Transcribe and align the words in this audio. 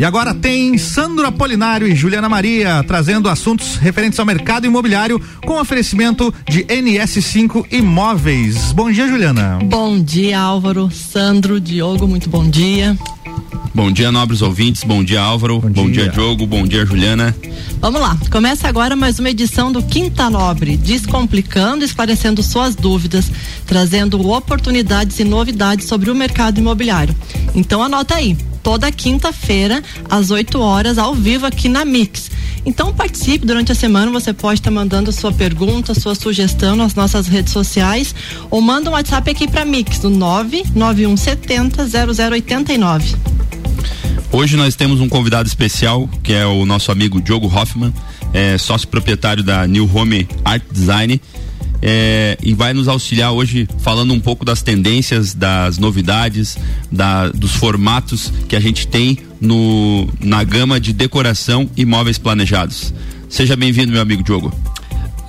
E 0.00 0.04
agora 0.06 0.32
tem 0.32 0.78
Sandro 0.78 1.26
Apolinário 1.26 1.86
e 1.86 1.94
Juliana 1.94 2.26
Maria 2.26 2.82
trazendo 2.88 3.28
assuntos 3.28 3.76
referentes 3.76 4.18
ao 4.18 4.24
mercado 4.24 4.66
imobiliário 4.66 5.20
com 5.44 5.60
oferecimento 5.60 6.32
de 6.48 6.64
NS5 6.64 7.66
Imóveis. 7.70 8.72
Bom 8.72 8.90
dia, 8.90 9.06
Juliana. 9.06 9.58
Bom 9.62 10.02
dia, 10.02 10.40
Álvaro, 10.40 10.90
Sandro, 10.90 11.60
Diogo, 11.60 12.08
muito 12.08 12.30
bom 12.30 12.48
dia. 12.48 12.96
Bom 13.74 13.92
dia, 13.92 14.10
nobres 14.10 14.40
ouvintes. 14.40 14.84
Bom 14.84 15.04
dia, 15.04 15.20
Álvaro. 15.20 15.60
Bom, 15.60 15.68
bom 15.68 15.90
dia. 15.90 16.04
dia, 16.04 16.12
Diogo. 16.12 16.46
Bom 16.46 16.66
dia, 16.66 16.86
Juliana. 16.86 17.36
Vamos 17.78 18.00
lá. 18.00 18.16
Começa 18.30 18.66
agora 18.68 18.96
mais 18.96 19.18
uma 19.18 19.28
edição 19.28 19.70
do 19.70 19.82
Quinta 19.82 20.30
Nobre, 20.30 20.78
descomplicando, 20.78 21.84
esclarecendo 21.84 22.42
suas 22.42 22.74
dúvidas, 22.74 23.30
trazendo 23.66 24.26
oportunidades 24.30 25.18
e 25.18 25.24
novidades 25.24 25.86
sobre 25.86 26.10
o 26.10 26.14
mercado 26.14 26.58
imobiliário. 26.58 27.14
Então 27.54 27.82
anota 27.82 28.14
aí 28.14 28.34
toda 28.62 28.90
quinta-feira, 28.92 29.82
às 30.08 30.30
8 30.30 30.60
horas, 30.60 30.98
ao 30.98 31.14
vivo 31.14 31.46
aqui 31.46 31.68
na 31.68 31.84
Mix. 31.84 32.30
Então 32.64 32.92
participe 32.92 33.46
durante 33.46 33.72
a 33.72 33.74
semana, 33.74 34.10
você 34.10 34.32
pode 34.32 34.60
estar 34.60 34.70
tá 34.70 34.74
mandando 34.74 35.10
sua 35.12 35.32
pergunta, 35.32 35.94
sua 35.94 36.14
sugestão 36.14 36.76
nas 36.76 36.94
nossas 36.94 37.26
redes 37.26 37.52
sociais 37.52 38.14
ou 38.50 38.60
manda 38.60 38.90
um 38.90 38.92
WhatsApp 38.92 39.30
aqui 39.30 39.48
para 39.48 39.64
Mix 39.64 40.00
no 40.02 40.10
99170 40.10 41.86
0089. 42.30 43.16
Hoje 44.32 44.56
nós 44.56 44.76
temos 44.76 45.00
um 45.00 45.08
convidado 45.08 45.48
especial, 45.48 46.08
que 46.22 46.32
é 46.32 46.46
o 46.46 46.64
nosso 46.64 46.92
amigo 46.92 47.20
Diogo 47.20 47.46
Hoffman, 47.48 47.92
é 48.32 48.56
sócio 48.58 48.86
proprietário 48.86 49.42
da 49.42 49.66
New 49.66 49.90
Home 49.92 50.28
Art 50.44 50.62
Design 50.70 51.20
é, 51.82 52.36
e 52.42 52.54
vai 52.54 52.72
nos 52.72 52.88
auxiliar 52.88 53.32
hoje 53.32 53.68
falando 53.78 54.12
um 54.12 54.20
pouco 54.20 54.44
das 54.44 54.62
tendências, 54.62 55.34
das 55.34 55.78
novidades, 55.78 56.58
da, 56.90 57.28
dos 57.28 57.52
formatos 57.52 58.32
que 58.48 58.54
a 58.56 58.60
gente 58.60 58.86
tem 58.86 59.18
no, 59.40 60.08
na 60.20 60.44
gama 60.44 60.78
de 60.78 60.92
decoração 60.92 61.68
e 61.76 61.84
móveis 61.84 62.18
planejados. 62.18 62.92
Seja 63.28 63.56
bem-vindo, 63.56 63.92
meu 63.92 64.02
amigo 64.02 64.22
Diogo. 64.22 64.52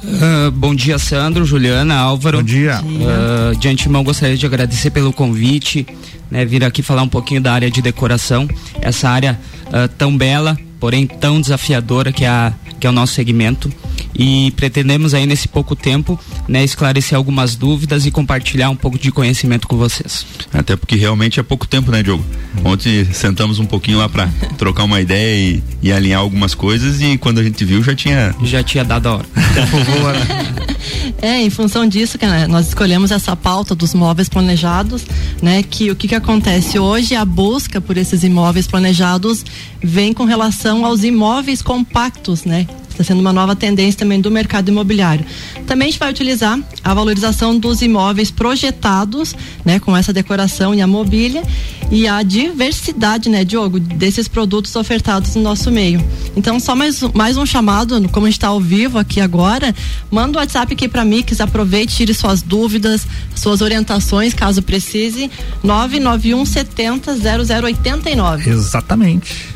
Uh, 0.03 0.49
bom 0.51 0.73
dia, 0.73 0.97
Sandro, 0.97 1.45
Juliana, 1.45 1.95
Álvaro. 1.95 2.39
Bom 2.39 2.43
dia. 2.43 2.81
Uh, 2.83 3.55
de 3.57 3.67
antemão, 3.67 4.03
gostaria 4.03 4.35
de 4.35 4.45
agradecer 4.45 4.89
pelo 4.89 5.13
convite, 5.13 5.85
né, 6.29 6.43
vir 6.43 6.63
aqui 6.63 6.81
falar 6.81 7.03
um 7.03 7.07
pouquinho 7.07 7.39
da 7.39 7.53
área 7.53 7.69
de 7.69 7.81
decoração, 7.81 8.47
essa 8.81 9.07
área 9.07 9.39
uh, 9.67 9.87
tão 9.97 10.17
bela, 10.17 10.57
porém 10.79 11.05
tão 11.05 11.39
desafiadora 11.39 12.11
que 12.11 12.25
é, 12.25 12.27
a, 12.27 12.51
que 12.79 12.87
é 12.87 12.89
o 12.89 12.93
nosso 12.93 13.13
segmento 13.13 13.71
e 14.15 14.51
pretendemos 14.51 15.13
aí 15.13 15.25
nesse 15.25 15.47
pouco 15.47 15.75
tempo, 15.75 16.19
né, 16.47 16.63
esclarecer 16.63 17.17
algumas 17.17 17.55
dúvidas 17.55 18.05
e 18.05 18.11
compartilhar 18.11 18.69
um 18.69 18.75
pouco 18.75 18.97
de 18.97 19.11
conhecimento 19.11 19.67
com 19.67 19.77
vocês. 19.77 20.25
Até 20.53 20.75
porque 20.75 20.95
realmente 20.95 21.39
é 21.39 21.43
pouco 21.43 21.67
tempo, 21.67 21.91
né, 21.91 22.03
Diogo? 22.03 22.23
Ontem 22.63 23.05
sentamos 23.13 23.59
um 23.59 23.65
pouquinho 23.65 23.97
lá 23.97 24.09
para 24.09 24.27
trocar 24.57 24.83
uma 24.83 24.99
ideia 24.99 25.55
e, 25.55 25.63
e, 25.81 25.91
alinhar 25.91 26.19
algumas 26.19 26.53
coisas 26.53 27.01
e 27.01 27.17
quando 27.17 27.39
a 27.39 27.43
gente 27.43 27.63
viu 27.63 27.81
já 27.83 27.95
tinha 27.95 28.35
já 28.43 28.63
tinha 28.63 28.83
dado 28.83 29.07
a 29.07 29.13
hora. 29.15 29.25
é, 31.21 31.41
em 31.41 31.49
função 31.49 31.87
disso 31.87 32.17
que 32.17 32.25
né, 32.25 32.47
nós 32.47 32.67
escolhemos 32.67 33.11
essa 33.11 33.35
pauta 33.35 33.73
dos 33.73 33.93
móveis 33.93 34.27
planejados, 34.27 35.03
né, 35.41 35.63
que 35.63 35.89
o 35.89 35.95
que 35.95 36.07
que 36.07 36.15
acontece 36.15 36.77
hoje 36.77 37.15
a 37.15 37.23
busca 37.23 37.79
por 37.79 37.97
esses 37.97 38.23
imóveis 38.23 38.67
planejados 38.67 39.45
vem 39.81 40.13
com 40.13 40.25
relação 40.25 40.85
aos 40.85 41.03
imóveis 41.03 41.61
compactos, 41.61 42.43
né, 42.43 42.67
está 43.01 43.13
sendo 43.13 43.19
uma 43.19 43.33
nova 43.33 43.55
tendência 43.55 43.99
também 43.99 44.21
do 44.21 44.29
mercado 44.29 44.69
imobiliário. 44.69 45.25
Também 45.65 45.87
a 45.87 45.91
gente 45.91 45.99
vai 45.99 46.11
utilizar 46.11 46.59
a 46.83 46.93
valorização 46.93 47.57
dos 47.57 47.81
imóveis 47.81 48.31
projetados, 48.31 49.35
né, 49.65 49.79
com 49.79 49.95
essa 49.95 50.13
decoração 50.13 50.73
e 50.73 50.81
a 50.81 50.87
mobília 50.87 51.43
e 51.91 52.07
a 52.07 52.23
diversidade, 52.23 53.29
né, 53.29 53.43
Diogo, 53.43 53.79
desses 53.79 54.27
produtos 54.27 54.75
ofertados 54.75 55.35
no 55.35 55.41
nosso 55.41 55.71
meio. 55.71 56.03
Então, 56.35 56.59
só 56.59 56.75
mais, 56.75 57.01
mais 57.13 57.35
um 57.35 57.45
chamado, 57.45 58.07
como 58.09 58.25
a 58.25 58.29
gente 58.29 58.37
está 58.37 58.47
ao 58.47 58.61
vivo 58.61 58.97
aqui 58.97 59.19
agora, 59.19 59.75
manda 60.09 60.37
o 60.37 60.39
um 60.39 60.41
WhatsApp 60.41 60.73
aqui 60.73 60.87
para 60.87 61.03
Mix, 61.03 61.41
aproveite, 61.41 61.95
tire 61.95 62.13
suas 62.13 62.41
dúvidas, 62.41 63.05
suas 63.35 63.61
orientações, 63.61 64.33
caso 64.33 64.61
precise, 64.61 65.29
991 65.63 66.45
70 66.45 67.15
0089. 67.15 68.49
Exatamente 68.49 69.51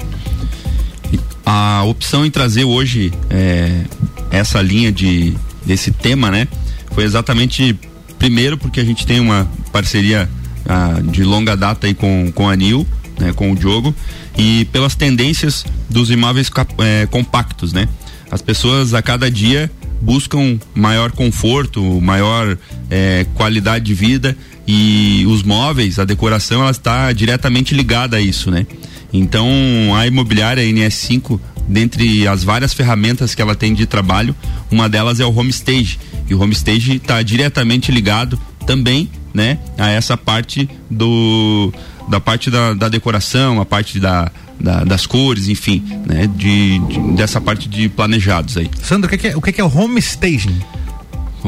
a 1.46 1.84
opção 1.84 2.26
em 2.26 2.32
trazer 2.32 2.64
hoje 2.64 3.14
é, 3.30 3.84
essa 4.32 4.62
linha 4.62 4.92
de 4.92 5.34
desse 5.66 5.92
tema, 5.92 6.30
né? 6.30 6.48
Foi 6.92 7.04
exatamente 7.04 7.78
primeiro 8.18 8.58
porque 8.58 8.80
a 8.80 8.86
gente 8.86 9.06
tem 9.06 9.20
uma 9.20 9.50
parceria 9.72 10.30
ah, 10.68 11.00
de 11.04 11.24
longa 11.24 11.56
data 11.56 11.88
aí 11.88 11.94
com, 11.94 12.32
com 12.34 12.50
a 12.50 12.56
Nil, 12.56 12.88
né? 13.20 13.34
Com 13.34 13.52
o 13.52 13.56
Diogo 13.56 13.94
e 14.38 14.66
pelas 14.72 14.96
tendências 14.96 15.66
dos 15.90 16.10
imóveis 16.10 16.50
é, 16.80 17.06
compactos, 17.08 17.74
né? 17.74 17.88
As 18.32 18.42
pessoas 18.42 18.94
a 18.94 19.02
cada 19.02 19.30
dia 19.30 19.72
buscam 20.02 20.60
maior 20.74 21.12
conforto, 21.12 21.82
maior 22.02 22.58
é, 22.90 23.26
qualidade 23.34 23.86
de 23.86 23.94
vida 23.94 24.38
e 24.68 25.26
os 25.28 25.44
móveis, 25.44 26.00
a 26.00 26.06
decoração, 26.06 26.62
ela 26.62 26.72
está 26.72 27.12
diretamente 27.14 27.74
ligada 27.74 28.18
a 28.18 28.22
isso, 28.22 28.50
né? 28.52 28.66
Então, 29.12 29.48
a 29.96 30.06
imobiliária 30.08 30.64
NS5, 30.64 31.40
dentre 31.68 32.28
as 32.28 32.44
várias 32.44 32.74
ferramentas 32.74 33.34
que 33.34 33.42
ela 33.42 33.56
tem 33.56 33.74
de 33.74 33.86
trabalho, 33.86 34.36
uma 34.72 34.90
delas 34.90 35.20
é 35.20 35.26
o 35.26 35.34
Homestage. 35.34 36.00
E 36.30 36.34
o 36.34 36.42
Homestage 36.42 36.98
está 36.98 37.22
diretamente 37.22 37.92
ligado 37.92 38.40
também, 38.66 39.10
né, 39.34 39.60
a 39.78 39.90
essa 39.90 40.18
parte 40.18 40.70
do 40.90 41.72
da 42.08 42.20
parte 42.20 42.52
da, 42.52 42.74
da 42.74 42.88
decoração, 42.88 43.60
a 43.60 43.66
parte 43.66 44.00
da, 44.00 44.32
da, 44.60 44.84
das 44.84 45.08
cores, 45.08 45.48
enfim, 45.48 45.84
né, 46.06 46.28
de, 46.28 46.78
de, 46.80 47.00
dessa 47.16 47.42
parte 47.42 47.68
de 47.68 47.90
planejados 47.90 48.58
aí. 48.58 48.70
Sandro, 48.82 49.14
o 49.14 49.18
que, 49.18 49.28
é, 49.28 49.36
o 49.36 49.42
que 49.42 49.60
é 49.60 49.64
o 49.64 49.76
homestaging? 49.76 50.60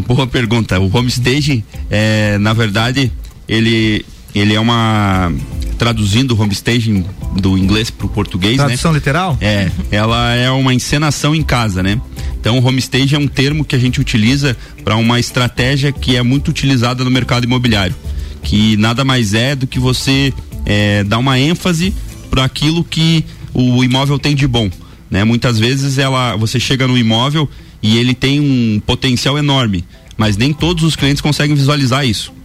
Boa 0.08 0.28
pergunta. 0.28 0.80
O 0.80 0.96
homestaging 0.96 1.64
é, 1.90 2.38
na 2.40 2.54
verdade, 2.54 3.12
ele 3.48 4.06
ele 4.36 4.54
é 4.54 4.60
uma 4.60 5.32
traduzindo 5.78 6.32
o 6.32 6.42
homestaging 6.42 7.06
do 7.40 7.58
inglês 7.58 7.90
para 7.90 8.06
o 8.06 8.10
português, 8.10 8.58
né? 8.58 8.66
Tradução 8.66 8.92
né? 8.92 8.98
literal? 8.98 9.38
É, 9.40 9.72
ela 9.92 10.34
é 10.34 10.50
uma 10.50 10.74
encenação 10.74 11.36
em 11.36 11.44
casa, 11.44 11.84
né? 11.84 12.02
Então, 12.40 12.60
o 12.60 12.66
homestaging 12.66 13.16
é 13.16 13.20
um 13.20 13.28
termo 13.28 13.64
que 13.64 13.76
a 13.76 13.80
gente 13.80 14.00
utiliza 14.00 14.56
para 14.84 14.96
uma 14.96 15.20
estratégia 15.20 15.92
que 15.92 16.16
é 16.16 16.24
muito 16.24 16.50
utilizada 16.50 17.04
no 17.04 17.12
mercado 17.12 17.44
imobiliário, 17.44 17.96
que 18.42 18.78
nada 18.78 19.04
mais 19.04 19.34
é 19.34 19.56
do 19.56 19.68
que 19.68 19.80
você 19.80 20.34
é, 20.66 21.04
dar 21.04 21.18
uma 21.18 21.40
ênfase 21.40 21.94
para 22.30 22.44
aquilo 22.44 22.84
que 22.84 23.24
o 23.54 23.84
imóvel 23.84 24.20
tem 24.20 24.36
de 24.36 24.48
bom, 24.48 24.70
né? 25.10 25.24
Muitas 25.24 25.58
vezes 25.60 25.98
ela, 25.98 26.36
você 26.36 26.60
chega 26.60 26.88
no 26.88 26.98
imóvel 26.98 27.50
e 27.82 27.98
ele 27.98 28.14
tem 28.14 28.40
um 28.40 28.80
potencial 28.86 29.38
enorme, 29.38 29.84
mas 30.16 30.38
nem 30.38 30.54
todos 30.54 30.84
os 30.84 30.96
clientes 30.96 31.22
conseguem 31.22 31.56
visualizar 31.56 32.06
isso. 32.06 32.37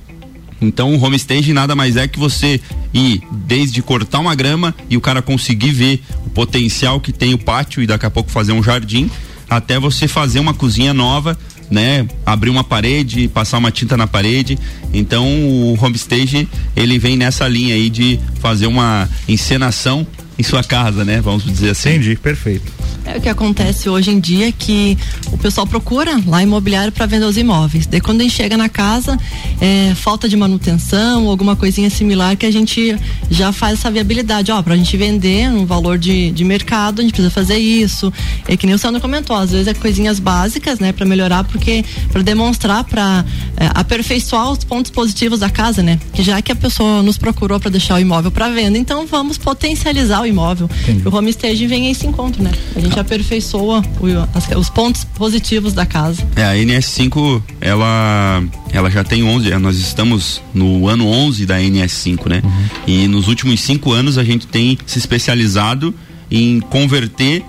Então 0.62 0.94
o 0.94 1.02
homestaging 1.02 1.52
nada 1.52 1.74
mais 1.74 1.96
é 1.96 2.06
que 2.06 2.18
você 2.18 2.60
ir 2.94 3.22
desde 3.30 3.82
cortar 3.82 4.20
uma 4.20 4.34
grama 4.34 4.74
e 4.88 4.96
o 4.96 5.00
cara 5.00 5.20
conseguir 5.20 5.72
ver 5.72 6.02
o 6.24 6.30
potencial 6.30 7.00
que 7.00 7.12
tem 7.12 7.34
o 7.34 7.38
pátio 7.38 7.82
e 7.82 7.86
daqui 7.86 8.06
a 8.06 8.10
pouco 8.10 8.30
fazer 8.30 8.52
um 8.52 8.62
jardim, 8.62 9.10
até 9.50 9.78
você 9.78 10.08
fazer 10.08 10.40
uma 10.40 10.54
cozinha 10.54 10.94
nova, 10.94 11.36
né? 11.70 12.06
Abrir 12.24 12.50
uma 12.50 12.62
parede, 12.62 13.28
passar 13.28 13.58
uma 13.58 13.70
tinta 13.70 13.96
na 13.96 14.06
parede. 14.06 14.58
Então 14.92 15.26
o 15.26 15.78
homestaging 15.80 16.48
ele 16.76 16.98
vem 16.98 17.16
nessa 17.16 17.48
linha 17.48 17.74
aí 17.74 17.90
de 17.90 18.18
fazer 18.40 18.66
uma 18.66 19.08
encenação 19.28 20.06
em 20.38 20.42
sua 20.42 20.62
casa, 20.62 21.04
né? 21.04 21.20
Vamos 21.20 21.44
dizer 21.44 21.70
assim. 21.70 21.90
Entendi, 21.90 22.16
perfeito. 22.16 22.72
É 23.04 23.18
o 23.18 23.20
que 23.20 23.28
acontece 23.28 23.88
hoje 23.88 24.10
em 24.10 24.20
dia 24.20 24.52
que 24.52 24.96
o 25.32 25.38
pessoal 25.38 25.66
procura 25.66 26.20
lá 26.24 26.42
imobiliário 26.42 26.92
para 26.92 27.04
vender 27.04 27.24
os 27.24 27.36
imóveis. 27.36 27.84
Daí 27.86 28.00
quando 28.00 28.20
a 28.20 28.22
gente 28.22 28.34
chega 28.34 28.56
na 28.56 28.68
casa, 28.68 29.18
é, 29.60 29.92
falta 29.94 30.28
de 30.28 30.36
manutenção, 30.36 31.28
alguma 31.28 31.56
coisinha 31.56 31.90
similar 31.90 32.36
que 32.36 32.46
a 32.46 32.50
gente 32.50 32.96
já 33.28 33.52
faz 33.52 33.80
essa 33.80 33.90
viabilidade. 33.90 34.52
Ó, 34.52 34.62
pra 34.62 34.76
gente 34.76 34.96
vender 34.96 35.48
um 35.48 35.66
valor 35.66 35.98
de, 35.98 36.30
de 36.30 36.44
mercado, 36.44 37.00
a 37.00 37.02
gente 37.02 37.12
precisa 37.12 37.30
fazer 37.30 37.58
isso. 37.58 38.12
É 38.46 38.56
que 38.56 38.66
nem 38.66 38.74
o 38.74 38.78
Sandro 38.78 39.00
comentou, 39.00 39.34
às 39.34 39.50
vezes 39.50 39.66
é 39.66 39.74
coisinhas 39.74 40.20
básicas, 40.20 40.78
né, 40.78 40.92
para 40.92 41.04
melhorar, 41.04 41.44
porque 41.44 41.84
para 42.12 42.22
demonstrar, 42.22 42.84
para 42.84 43.24
é, 43.56 43.68
aperfeiçoar 43.74 44.52
os 44.52 44.62
pontos 44.62 44.92
positivos 44.92 45.40
da 45.40 45.50
casa, 45.50 45.82
né? 45.82 45.98
Que 46.12 46.22
já 46.22 46.40
que 46.40 46.52
a 46.52 46.56
pessoa 46.56 47.02
nos 47.02 47.18
procurou 47.18 47.58
para 47.58 47.70
deixar 47.70 47.96
o 47.96 47.98
imóvel 47.98 48.30
para 48.30 48.48
venda, 48.48 48.78
então 48.78 49.06
vamos 49.06 49.36
potencializar 49.36 50.21
o 50.22 50.26
imóvel. 50.26 50.70
Entendi. 50.82 51.08
O 51.08 51.14
home 51.14 51.30
stage 51.30 51.66
vem 51.66 51.88
a 51.88 51.90
esse 51.90 52.06
encontro, 52.06 52.42
né? 52.42 52.52
A 52.76 52.80
gente 52.80 52.92
gente 52.92 53.00
aperfeiçoa 53.00 53.82
o, 54.00 54.58
os 54.58 54.68
pontos 54.68 55.04
positivos 55.04 55.72
da 55.72 55.86
casa. 55.86 56.22
É, 56.36 56.44
a 56.44 56.54
NS5, 56.54 57.42
ela, 57.60 58.42
ela 58.72 58.90
já 58.90 59.02
tem 59.02 59.24
11, 59.24 59.50
nós 59.58 59.78
estamos 59.78 60.42
no 60.52 60.88
ano 60.88 61.06
11 61.06 61.46
da 61.46 61.58
NS5, 61.58 62.28
né? 62.28 62.42
Uhum. 62.44 62.64
E 62.86 63.08
nos 63.08 63.28
últimos 63.28 63.60
cinco 63.60 63.92
anos 63.92 64.18
a 64.18 64.24
gente 64.24 64.46
tem 64.46 64.78
se 64.86 64.98
especializado 64.98 65.94
em 66.30 66.60
converter 66.60 67.42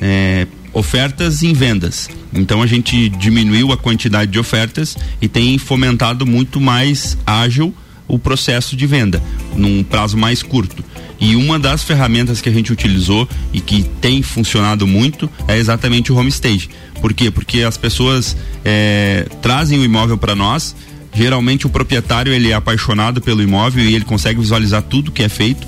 é, 0.00 0.46
ofertas 0.72 1.42
em 1.42 1.52
vendas. 1.52 2.08
Então 2.32 2.62
a 2.62 2.66
gente 2.66 3.08
diminuiu 3.08 3.72
a 3.72 3.76
quantidade 3.76 4.30
de 4.30 4.38
ofertas 4.38 4.96
e 5.20 5.26
tem 5.28 5.58
fomentado 5.58 6.26
muito 6.26 6.60
mais 6.60 7.16
ágil 7.26 7.74
o 8.06 8.18
processo 8.18 8.76
de 8.76 8.86
venda, 8.86 9.22
num 9.56 9.84
prazo 9.84 10.16
mais 10.16 10.42
curto. 10.42 10.84
E 11.20 11.36
uma 11.36 11.58
das 11.58 11.84
ferramentas 11.84 12.40
que 12.40 12.48
a 12.48 12.52
gente 12.52 12.72
utilizou 12.72 13.28
e 13.52 13.60
que 13.60 13.82
tem 14.00 14.22
funcionado 14.22 14.86
muito 14.86 15.28
é 15.46 15.58
exatamente 15.58 16.10
o 16.10 16.16
home 16.16 16.30
stage. 16.30 16.70
Por 17.00 17.12
quê? 17.12 17.30
Porque 17.30 17.62
as 17.62 17.76
pessoas 17.76 18.36
é, 18.64 19.26
trazem 19.42 19.78
o 19.78 19.84
imóvel 19.84 20.16
para 20.16 20.34
nós. 20.34 20.74
Geralmente 21.12 21.66
o 21.66 21.70
proprietário 21.70 22.32
ele 22.32 22.50
é 22.50 22.54
apaixonado 22.54 23.20
pelo 23.20 23.42
imóvel 23.42 23.84
e 23.84 23.94
ele 23.94 24.04
consegue 24.04 24.40
visualizar 24.40 24.82
tudo 24.82 25.10
que 25.10 25.22
é 25.22 25.28
feito 25.28 25.66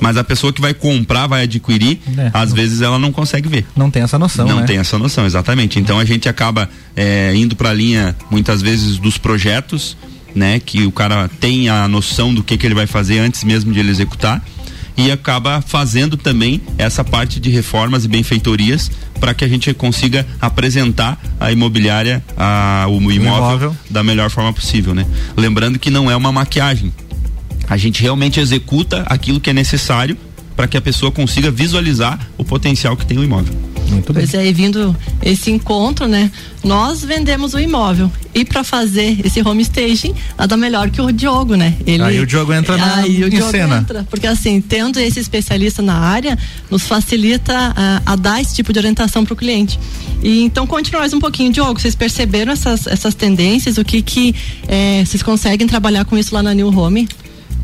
mas 0.00 0.18
a 0.18 0.24
pessoa 0.24 0.52
que 0.52 0.60
vai 0.60 0.74
comprar, 0.74 1.26
vai 1.26 1.44
adquirir, 1.44 1.98
é, 2.18 2.30
às 2.34 2.50
não, 2.50 2.56
vezes 2.56 2.82
ela 2.82 2.98
não 2.98 3.10
consegue 3.10 3.48
ver. 3.48 3.64
Não 3.74 3.90
tem 3.90 4.02
essa 4.02 4.18
noção. 4.18 4.46
Não 4.46 4.60
né? 4.60 4.66
tem 4.66 4.76
essa 4.76 4.98
noção, 4.98 5.24
exatamente. 5.24 5.78
Então 5.78 5.98
a 5.98 6.04
gente 6.04 6.28
acaba 6.28 6.68
é, 6.94 7.34
indo 7.34 7.56
para 7.56 7.70
a 7.70 7.72
linha, 7.72 8.14
muitas 8.30 8.60
vezes, 8.60 8.98
dos 8.98 9.16
projetos, 9.16 9.96
né? 10.34 10.60
Que 10.60 10.84
o 10.84 10.92
cara 10.92 11.30
tem 11.40 11.70
a 11.70 11.88
noção 11.88 12.34
do 12.34 12.42
que, 12.42 12.58
que 12.58 12.66
ele 12.66 12.74
vai 12.74 12.86
fazer 12.86 13.18
antes 13.18 13.44
mesmo 13.44 13.72
de 13.72 13.80
ele 13.80 13.90
executar 13.90 14.44
e 14.96 15.10
acaba 15.10 15.60
fazendo 15.60 16.16
também 16.16 16.60
essa 16.78 17.02
parte 17.04 17.40
de 17.40 17.50
reformas 17.50 18.04
e 18.04 18.08
benfeitorias 18.08 18.90
para 19.18 19.34
que 19.34 19.44
a 19.44 19.48
gente 19.48 19.72
consiga 19.74 20.26
apresentar 20.40 21.20
a 21.40 21.50
imobiliária, 21.50 22.22
a, 22.36 22.86
o, 22.88 23.10
imóvel, 23.10 23.16
imóvel, 23.16 23.76
da 23.90 24.02
melhor 24.02 24.30
forma 24.30 24.52
possível, 24.52 24.94
né? 24.94 25.06
Lembrando 25.36 25.78
que 25.78 25.90
não 25.90 26.10
é 26.10 26.16
uma 26.16 26.30
maquiagem. 26.30 26.92
A 27.68 27.76
gente 27.76 28.02
realmente 28.02 28.38
executa 28.38 29.02
aquilo 29.06 29.40
que 29.40 29.50
é 29.50 29.52
necessário 29.52 30.16
para 30.56 30.68
que 30.68 30.76
a 30.76 30.80
pessoa 30.80 31.10
consiga 31.10 31.50
visualizar 31.50 32.18
o 32.38 32.44
potencial 32.44 32.96
que 32.96 33.06
tem 33.06 33.18
o 33.18 33.24
imóvel. 33.24 33.54
Muito 33.88 34.12
bem. 34.12 34.26
Pois 34.26 34.34
é, 34.34 34.46
e 34.46 34.52
vindo 34.52 34.96
esse 35.22 35.50
encontro, 35.50 36.06
né? 36.06 36.30
Nós 36.62 37.04
vendemos 37.04 37.52
o 37.52 37.60
imóvel 37.60 38.10
e 38.34 38.44
para 38.44 38.64
fazer 38.64 39.18
esse 39.24 39.46
home 39.46 39.62
staging, 39.62 40.14
nada 40.38 40.56
melhor 40.56 40.90
que 40.90 41.00
o 41.00 41.12
Diogo, 41.12 41.54
né? 41.54 41.76
Ele, 41.86 42.02
aí 42.02 42.20
o 42.20 42.26
Diogo 42.26 42.52
entra 42.52 42.76
na, 42.76 42.96
aí 42.96 43.22
o 43.22 43.30
Diogo 43.30 43.50
cena. 43.50 43.78
Entra, 43.78 44.06
porque 44.08 44.26
assim, 44.26 44.60
tendo 44.60 44.98
esse 44.98 45.20
especialista 45.20 45.82
na 45.82 45.96
área, 45.96 46.38
nos 46.70 46.84
facilita 46.84 47.52
a, 47.76 48.02
a 48.06 48.16
dar 48.16 48.40
esse 48.40 48.54
tipo 48.54 48.72
de 48.72 48.78
orientação 48.78 49.24
para 49.24 49.34
o 49.34 49.36
cliente. 49.36 49.78
E 50.22 50.42
então 50.42 50.66
conte 50.66 50.90
mais 50.92 51.12
um 51.12 51.20
pouquinho, 51.20 51.52
Diogo, 51.52 51.78
vocês 51.78 51.94
perceberam 51.94 52.52
essas, 52.52 52.86
essas 52.86 53.14
tendências, 53.14 53.76
o 53.76 53.84
que 53.84 54.00
que 54.00 54.34
é, 54.66 55.04
vocês 55.04 55.22
conseguem 55.22 55.66
trabalhar 55.66 56.04
com 56.06 56.16
isso 56.16 56.34
lá 56.34 56.42
na 56.42 56.54
New 56.54 56.68
Home? 56.76 57.06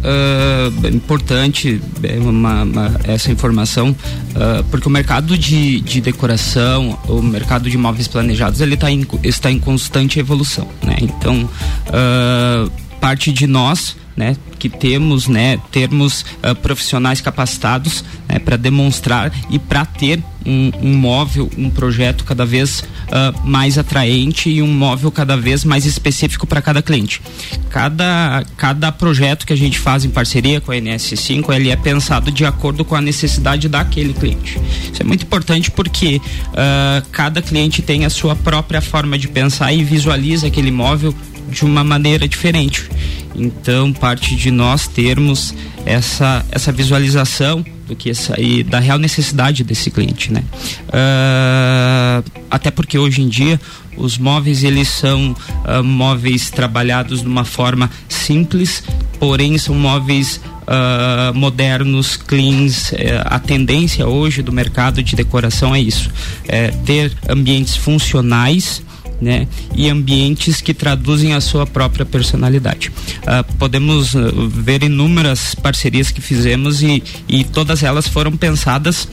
Uh, 0.01 0.87
importante 0.89 1.81
é, 2.03 2.19
uma, 2.19 2.63
uma, 2.63 3.01
essa 3.05 3.31
informação, 3.31 3.91
uh, 3.91 4.65
porque 4.71 4.89
o 4.89 4.91
mercado 4.91 5.37
de, 5.37 5.81
de 5.81 6.01
decoração, 6.01 6.99
o 7.09 7.23
mercado 7.23 7.69
de 7.69 7.77
imóveis 7.77 8.09
planejados, 8.09 8.61
ele 8.61 8.77
tá 8.77 8.91
em, 8.91 9.07
está 9.23 9.51
em 9.51 9.59
constante 9.59 10.19
evolução, 10.19 10.69
né? 10.83 10.97
Então, 11.01 11.49
uh, 11.89 12.71
parte 13.01 13.33
de 13.33 13.47
nós 13.47 13.97
né, 14.17 14.37
que 14.59 14.69
temos, 14.69 15.29
né, 15.29 15.59
termos 15.71 16.25
uh, 16.43 16.55
profissionais 16.57 17.21
capacitados 17.21 18.05
né, 18.29 18.39
para 18.39 18.57
demonstrar 18.57 19.33
e 19.49 19.59
para 19.59 19.85
ter 19.85 20.23
um, 20.45 20.71
um, 20.83 20.95
móvel, 20.95 21.51
um 21.57 21.71
projeto 21.71 22.25
cada 22.25 22.45
vez 22.45 22.81
uh, 22.81 23.47
mais 23.47 23.79
atraente 23.79 24.51
e 24.51 24.63
um 24.63 24.73
móvel 24.73 25.11
cada 25.11 25.37
vez 25.37 25.65
mais 25.65 25.85
específico 25.85 26.47
para 26.47 26.63
cada 26.63 26.83
cliente. 26.83 27.21
Cada, 27.69 28.45
cada 28.57 28.91
projeto 28.91 29.47
que 29.47 29.53
a 29.53 29.57
gente 29.57 29.79
faz 29.79 30.05
em 30.05 30.11
parceria 30.11 30.61
com 30.61 30.73
a 30.73 30.77
NS5, 30.77 31.55
ele 31.55 31.71
é 31.71 31.77
pensado 31.77 32.31
de 32.31 32.45
acordo 32.45 32.85
com 32.85 32.95
a 32.95 33.01
necessidade 33.01 33.69
daquele 33.69 34.13
cliente. 34.13 34.59
Isso 34.93 35.01
é 35.01 35.05
muito 35.05 35.25
importante 35.25 35.71
porque 35.71 36.17
uh, 36.17 37.07
cada 37.13 37.41
cliente 37.43 37.83
tem 37.83 38.05
a 38.05 38.11
sua 38.11 38.35
própria 38.35 38.81
forma 38.81 39.19
de 39.19 39.29
pensar 39.29 39.73
e 39.73 39.85
visualiza 39.85 40.47
aquele 40.47 40.71
móvel 40.71 41.15
de 41.51 41.65
uma 41.65 41.85
maneira 41.85 42.27
diferente. 42.27 42.89
Então, 43.35 43.93
parte 43.93 44.35
de 44.35 44.51
nós 44.51 44.87
termos 44.87 45.55
essa, 45.87 46.45
essa 46.51 46.73
visualização 46.73 47.65
do 47.87 47.97
que 47.97 48.15
sair 48.15 48.63
da 48.63 48.79
real 48.79 48.99
necessidade 48.99 49.65
desse 49.65 49.91
cliente, 49.91 50.33
né? 50.33 50.45
Uh, 50.89 52.31
até 52.51 52.71
porque 52.71 52.99
hoje 52.99 53.21
em 53.23 53.29
dia 53.29 53.61
os 53.97 54.17
móveis 54.17 54.63
eles 54.63 54.89
são 54.89 55.33
uh, 55.33 55.83
móveis 55.83 56.51
trabalhados 56.51 57.21
de 57.23 57.27
uma 57.27 57.45
forma 57.45 57.91
simples, 58.09 58.83
porém 59.19 59.59
são 59.59 59.75
móveis 59.75 60.41
Uh, 60.71 61.37
modernos, 61.37 62.17
cleans. 62.17 62.93
Uh, 62.93 62.97
a 63.25 63.41
tendência 63.41 64.07
hoje 64.07 64.41
do 64.41 64.53
mercado 64.53 65.03
de 65.03 65.17
decoração 65.17 65.75
é 65.75 65.81
isso: 65.81 66.09
é 66.47 66.69
ter 66.69 67.13
ambientes 67.29 67.75
funcionais 67.75 68.81
né? 69.21 69.47
E 69.75 69.89
ambientes 69.89 70.61
que 70.61 70.73
traduzem 70.73 71.35
a 71.35 71.41
sua 71.41 71.67
própria 71.67 72.07
personalidade. 72.07 72.91
Uh, 73.23 73.53
podemos 73.59 74.15
uh, 74.15 74.49
ver 74.49 74.83
inúmeras 74.83 75.55
parcerias 75.55 76.11
que 76.11 76.21
fizemos 76.21 76.83
e, 76.83 77.03
e 77.29 77.45
todas 77.45 77.83
elas 77.83 78.09
foram 78.09 78.37
pensadas 78.37 79.09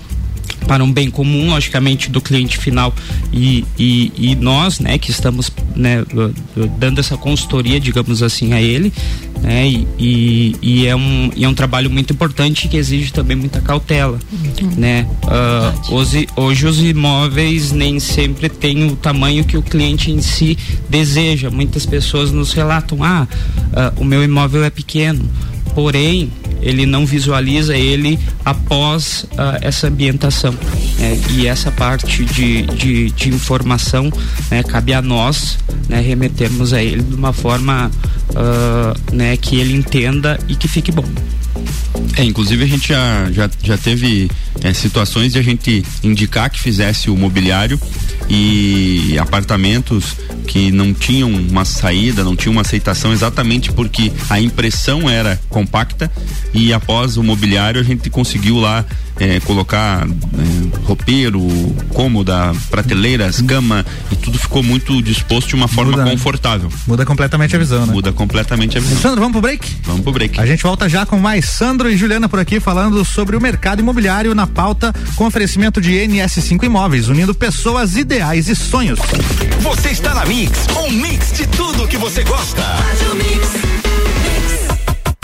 para 0.67 0.83
um 0.83 0.91
bem 0.91 1.09
comum, 1.09 1.49
logicamente, 1.49 2.09
do 2.09 2.19
cliente 2.19 2.57
final 2.57 2.93
e, 3.31 3.63
e, 3.79 4.11
e 4.17 4.35
nós, 4.35 4.79
né, 4.79 4.97
que 4.97 5.11
estamos 5.11 5.51
né, 5.75 6.03
dando 6.77 6.99
essa 6.99 7.17
consultoria, 7.17 7.79
digamos 7.79 8.21
assim, 8.21 8.53
a 8.53 8.61
ele, 8.61 8.91
né, 9.41 9.67
e, 9.67 9.87
e, 9.97 10.55
e, 10.61 10.87
é 10.87 10.95
um, 10.95 11.31
e 11.35 11.45
é 11.45 11.47
um 11.47 11.53
trabalho 11.53 11.89
muito 11.89 12.13
importante 12.13 12.67
que 12.67 12.77
exige 12.77 13.11
também 13.11 13.35
muita 13.35 13.61
cautela, 13.61 14.19
uhum. 14.31 14.71
né. 14.77 15.07
Uh, 15.23 15.95
hoje, 15.95 16.27
hoje 16.35 16.65
os 16.65 16.79
imóveis 16.79 17.71
nem 17.71 17.99
sempre 17.99 18.49
têm 18.49 18.87
o 18.87 18.95
tamanho 18.95 19.43
que 19.43 19.57
o 19.57 19.61
cliente 19.61 20.11
em 20.11 20.21
si 20.21 20.57
deseja. 20.89 21.49
Muitas 21.49 21.85
pessoas 21.85 22.31
nos 22.31 22.53
relatam, 22.53 23.03
ah, 23.03 23.27
uh, 23.27 24.01
o 24.01 24.05
meu 24.05 24.23
imóvel 24.23 24.63
é 24.63 24.69
pequeno, 24.69 25.29
porém 25.77 26.31
ele 26.59 26.87
não 26.87 27.05
visualiza 27.05 27.77
ele 27.77 28.17
após 28.43 29.27
uh, 29.33 29.61
essa 29.61 29.85
ambientação. 29.85 30.51
Né? 30.97 31.21
E 31.35 31.45
essa 31.45 31.71
parte 31.71 32.25
de, 32.25 32.63
de, 32.63 33.11
de 33.11 33.29
informação 33.29 34.11
né, 34.49 34.63
cabe 34.63 34.91
a 34.91 35.03
nós 35.03 35.59
né, 35.87 36.01
remetermos 36.01 36.73
a 36.73 36.81
ele 36.81 37.03
de 37.03 37.13
uma 37.13 37.31
forma 37.31 37.91
uh, 38.31 39.15
né, 39.15 39.37
que 39.37 39.57
ele 39.57 39.75
entenda 39.75 40.39
e 40.47 40.55
que 40.55 40.67
fique 40.67 40.91
bom. 40.91 41.05
É, 42.17 42.23
inclusive 42.23 42.63
a 42.63 42.67
gente 42.67 42.87
já, 42.87 43.31
já, 43.31 43.47
já 43.61 43.77
teve 43.77 44.31
é, 44.63 44.73
situações 44.73 45.33
de 45.33 45.37
a 45.37 45.43
gente 45.43 45.85
indicar 46.03 46.49
que 46.49 46.59
fizesse 46.59 47.11
o 47.11 47.15
mobiliário 47.15 47.79
e 48.29 49.17
apartamentos 49.19 50.15
que 50.47 50.71
não 50.71 50.93
tinham 50.93 51.31
uma 51.31 51.65
saída, 51.65 52.23
não 52.23 52.35
tinham 52.35 52.53
uma 52.53 52.61
aceitação 52.61 53.13
exatamente 53.13 53.71
porque 53.71 54.11
a 54.29 54.39
impressão 54.39 55.09
era 55.09 55.39
compacta 55.49 56.11
e 56.53 56.73
após 56.73 57.17
o 57.17 57.23
mobiliário 57.23 57.79
a 57.79 57.83
gente 57.83 58.09
conseguiu 58.09 58.57
lá 58.57 58.85
é, 59.19 59.39
colocar 59.41 60.07
é, 60.07 60.85
roupeiro, 60.85 61.41
cômoda, 61.89 62.53
prateleiras, 62.69 63.41
cama 63.41 63.85
e 64.11 64.15
tudo 64.15 64.37
ficou 64.37 64.63
muito 64.63 65.01
disposto 65.01 65.49
de 65.49 65.55
uma 65.55 65.67
forma 65.67 65.97
muda, 65.97 66.09
confortável. 66.09 66.69
Muda 66.85 67.05
completamente 67.05 67.55
a 67.55 67.59
visão, 67.59 67.85
né? 67.85 67.93
Muda 67.93 68.13
completamente 68.13 68.77
a 68.77 68.81
visão. 68.81 68.97
Sandro, 68.97 69.19
vamos 69.19 69.33
pro 69.33 69.41
break? 69.41 69.75
Vamos 69.83 70.01
pro 70.01 70.11
break. 70.11 70.39
A 70.39 70.45
gente 70.45 70.63
volta 70.63 70.87
já 70.87 71.05
com 71.05 71.17
mais 71.17 71.45
Sandro 71.45 71.89
e 71.89 71.97
Juliana 71.97 72.29
por 72.29 72.39
aqui 72.39 72.59
falando 72.59 73.03
sobre 73.03 73.35
o 73.35 73.41
mercado 73.41 73.79
imobiliário 73.79 74.33
na 74.35 74.47
pauta 74.47 74.93
com 75.15 75.25
oferecimento 75.25 75.81
de 75.81 75.93
NS5 75.93 76.63
Imóveis, 76.63 77.07
unindo 77.09 77.33
pessoas 77.33 77.95
ideais 77.95 78.47
e 78.47 78.55
sonhos. 78.55 78.99
Você 79.61 79.89
está 79.89 80.13
na 80.13 80.25
Mix, 80.25 80.67
um 80.85 80.91
mix 80.91 81.31
de 81.33 81.47
tudo 81.47 81.87
que 81.87 81.97
você 81.97 82.23
gosta. 82.23 82.63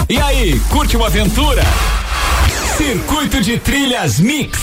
E 0.10 0.18
aí, 0.18 0.60
curte 0.70 0.96
uma 0.96 1.08
aventura? 1.08 1.64
Circuito 2.78 3.40
de 3.40 3.60
Trilhas 3.60 4.20
Mix. 4.20 4.60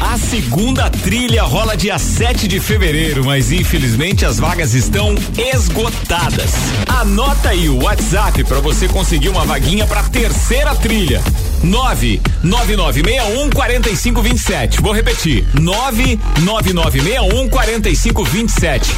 A 0.00 0.16
segunda 0.16 0.88
trilha 0.88 1.42
rola 1.42 1.76
dia 1.76 1.98
7 1.98 2.48
de 2.48 2.58
fevereiro, 2.58 3.22
mas 3.24 3.52
infelizmente 3.52 4.24
as 4.24 4.38
vagas 4.38 4.72
estão 4.72 5.14
esgotadas. 5.36 6.52
Anota 6.88 7.50
aí 7.50 7.68
o 7.68 7.82
WhatsApp 7.82 8.44
para 8.44 8.60
você 8.60 8.88
conseguir 8.88 9.28
uma 9.28 9.44
vaguinha 9.44 9.86
para 9.86 10.02
terceira 10.04 10.74
trilha. 10.74 11.22
99961 11.64 13.50
4527. 13.50 14.80
Vou 14.80 14.92
repetir. 14.92 15.44
99961 15.60 17.48
4527. 17.48 18.94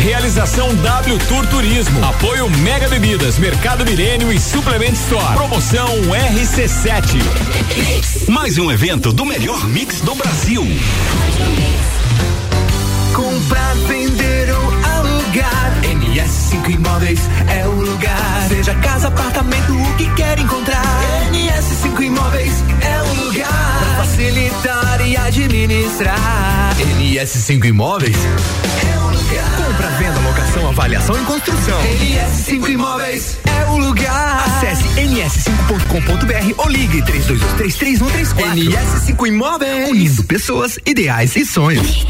Realização 0.00 0.74
W 0.74 1.18
Tour 1.28 1.46
Turismo. 1.46 2.04
Apoio 2.04 2.48
Mega 2.48 2.88
Bebidas, 2.88 3.38
Mercado 3.38 3.84
Milênio 3.84 4.32
e 4.32 4.40
Suplement 4.40 4.92
Store. 4.92 5.36
Promoção 5.36 5.88
RC7. 6.34 8.28
Mais 8.28 8.56
um 8.58 8.70
evento 8.70 9.12
do 9.12 9.24
melhor 9.26 9.66
mix 9.68 10.00
do 10.00 10.14
Brasil. 10.14 10.66
Comprar, 13.14 13.74
vender 13.86 14.50
ou 14.50 14.72
alugar. 14.90 15.80
NS5 15.82 16.70
Imóveis 16.70 17.20
é 17.48 17.66
o 17.66 17.72
lugar. 17.72 18.48
Seja 18.48 18.74
casa, 18.76 19.08
apartamento, 19.08 19.72
o 19.72 19.96
que 19.96 20.08
quer 20.14 20.38
encontrar. 20.38 21.19
NS5 21.60 22.00
Imóveis 22.00 22.64
é 22.80 23.02
o 23.02 23.24
lugar. 23.24 23.78
Pra 23.80 24.04
facilitar 24.04 25.06
e 25.06 25.14
administrar 25.14 25.20
administrar. 25.28 26.74
NS5 26.98 27.64
Imóveis. 27.66 28.16
É 28.16 28.98
o 28.98 29.10
lugar. 29.10 29.56
Compra, 29.56 29.90
venda, 29.90 30.18
locação, 30.20 30.68
avaliação 30.68 31.22
e 31.22 31.24
construção. 31.26 31.78
NS5 31.82 32.68
Imóveis 32.70 33.38
é 33.44 33.70
o 33.72 33.76
lugar. 33.76 34.42
Acesse 34.46 34.84
ns5.com.br 34.84 36.54
ou 36.56 36.68
ligue 36.70 37.02
32233134. 37.02 38.54
NS5 38.54 39.26
Imóveis. 39.28 39.90
Unindo 39.90 40.24
pessoas, 40.24 40.78
ideais 40.86 41.36
e 41.36 41.44
sonhos. 41.44 42.06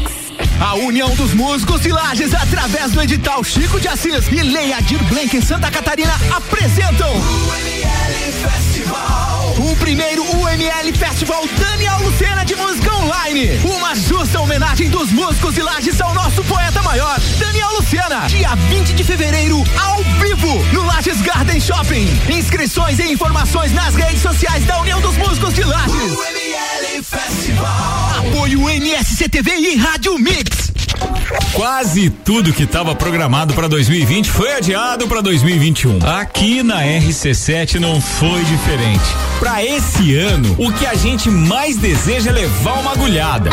A 0.61 0.75
União 0.75 1.13
dos 1.15 1.33
Músicos 1.33 1.81
de 1.81 1.91
Lages, 1.91 2.33
através 2.33 2.93
do 2.93 3.01
edital 3.01 3.43
Chico 3.43 3.81
de 3.81 3.89
Assis 3.89 4.27
e 4.31 4.41
Lei 4.41 4.71
Adir 4.71 5.03
Blanc 5.09 5.35
em 5.35 5.41
Santa 5.41 5.69
Catarina, 5.69 6.13
apresentam 6.31 7.11
O 7.11 7.53
ML 7.53 8.31
Festival. 8.31 9.30
O 9.63 9.75
primeiro 9.75 10.23
UML 10.23 10.97
Festival 10.97 11.47
Daniel 11.59 11.99
Lucena 11.99 12.43
de 12.43 12.55
Música 12.55 12.95
Online. 12.95 13.59
Uma 13.63 13.93
justa 13.95 14.39
homenagem 14.39 14.89
dos 14.89 15.11
músicos 15.11 15.53
de 15.53 15.61
Lages 15.61 16.01
ao 16.01 16.13
nosso 16.13 16.43
poeta 16.45 16.81
maior, 16.81 17.19
Daniel 17.37 17.69
Lucena. 17.73 18.27
Dia 18.27 18.55
20 18.55 18.93
de 18.93 19.03
fevereiro, 19.03 19.63
ao 19.79 20.03
vivo, 20.19 20.63
no 20.73 20.83
Lages 20.83 21.21
Garden 21.21 21.59
Shopping. 21.59 22.07
Inscrições 22.29 22.97
e 22.99 23.11
informações 23.11 23.71
nas 23.71 23.93
redes 23.93 24.21
sociais 24.21 24.65
da 24.65 24.79
União 24.81 24.99
dos 24.99 25.15
Músicos 25.17 25.53
de 25.53 25.63
Lages. 25.63 26.11
O 26.11 26.23
ML 26.23 27.03
Festival. 27.03 28.11
Apoio 28.17 28.67
NSCTV 28.67 29.51
e 29.51 29.75
Rádio 29.75 30.17
Mix. 30.17 30.70
Quase 31.53 32.09
tudo 32.09 32.53
que 32.53 32.63
estava 32.63 32.95
programado 32.95 33.53
para 33.53 33.67
2020 33.67 34.29
foi 34.29 34.53
adiado 34.53 35.07
para 35.07 35.21
2021. 35.21 35.99
Aqui 36.05 36.63
na 36.63 36.81
RC7 36.81 37.79
não 37.79 37.99
foi 38.01 38.43
diferente. 38.45 39.03
Para 39.39 39.63
esse 39.63 40.15
ano, 40.15 40.55
o 40.57 40.71
que 40.71 40.85
a 40.85 40.95
gente 40.95 41.29
mais 41.29 41.77
deseja 41.77 42.29
é 42.29 42.33
levar 42.33 42.79
uma 42.79 42.91
agulhada. 42.91 43.49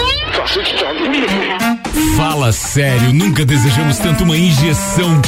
Fala 2.17 2.53
sério, 2.53 3.13
nunca 3.13 3.45
desejamos 3.45 3.99
tanto 3.99 4.25
uma 4.25 4.37
injeção. 4.37 5.21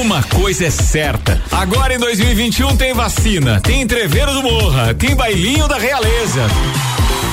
Uma 0.00 0.22
coisa 0.22 0.66
é 0.66 0.70
certa. 0.70 1.42
Agora 1.50 1.94
em 1.94 1.98
2021 1.98 2.76
tem 2.76 2.92
vacina, 2.92 3.60
tem 3.60 3.82
entreveiro 3.82 4.32
do 4.32 4.42
Morra, 4.42 4.94
tem 4.94 5.14
bailinho 5.14 5.66
da 5.68 5.78
realeza. 5.78 6.46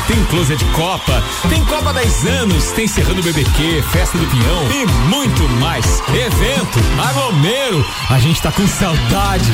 Tem 0.07 0.23
closet 0.25 0.57
de 0.57 0.71
Copa, 0.71 1.21
tem 1.49 1.63
Copa 1.65 1.91
10 1.91 2.25
anos, 2.27 2.71
tem 2.71 2.87
Serrano 2.87 3.21
BBQ, 3.21 3.83
Festa 3.91 4.17
do 4.17 4.25
Pinhão 4.27 4.71
e 4.71 4.85
muito 5.09 5.43
mais. 5.59 6.01
Evento, 6.09 6.79
aglomero, 6.97 7.85
a 8.09 8.17
gente 8.17 8.41
tá 8.41 8.51
com 8.51 8.65
saudade. 8.65 9.51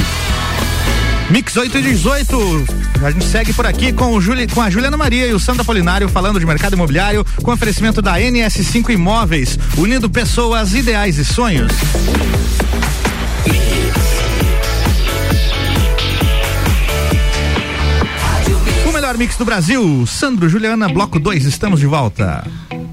Mix 1.31 1.57
8 1.57 1.77
e 1.77 1.81
18. 1.81 2.65
A 3.03 3.09
gente 3.09 3.25
segue 3.25 3.51
por 3.53 3.65
aqui 3.65 3.91
com, 3.91 4.13
o 4.13 4.21
Juli, 4.21 4.47
com 4.47 4.61
a 4.61 4.69
Juliana 4.69 4.95
Maria 4.95 5.25
e 5.25 5.33
o 5.33 5.39
Sandra 5.39 5.63
Polinário 5.63 6.07
falando 6.07 6.39
de 6.39 6.45
mercado 6.45 6.73
imobiliário 6.73 7.25
com 7.41 7.51
oferecimento 7.51 8.01
da 8.01 8.19
NS5 8.19 8.91
Imóveis, 8.91 9.57
unindo 9.75 10.07
pessoas, 10.09 10.73
ideais 10.73 11.17
e 11.17 11.25
sonhos. 11.25 11.71
Melhor 19.13 19.17
mix 19.17 19.37
do 19.37 19.45
Brasil, 19.45 20.05
Sandro, 20.07 20.49
Juliana, 20.49 20.89
bloco 20.89 21.19
2, 21.19 21.45
estamos 21.45 21.79
de 21.79 21.85
volta. 21.85 22.45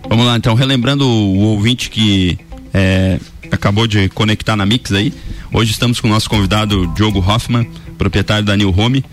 Vamos 0.08 0.26
lá, 0.26 0.36
então, 0.36 0.54
relembrando 0.54 1.06
o 1.06 1.38
ouvinte 1.38 1.88
que 1.88 2.38
é, 2.74 3.18
acabou 3.50 3.86
de 3.86 4.08
conectar 4.10 4.56
na 4.56 4.66
Mix 4.66 4.92
aí. 4.92 5.12
Hoje 5.52 5.72
estamos 5.72 6.00
com 6.00 6.08
o 6.08 6.10
nosso 6.10 6.28
convidado 6.28 6.86
Diogo 6.88 7.20
Hoffman, 7.20 7.66
proprietário 7.96 8.44
da 8.44 8.56
New 8.56 8.74
Home, 8.76 9.04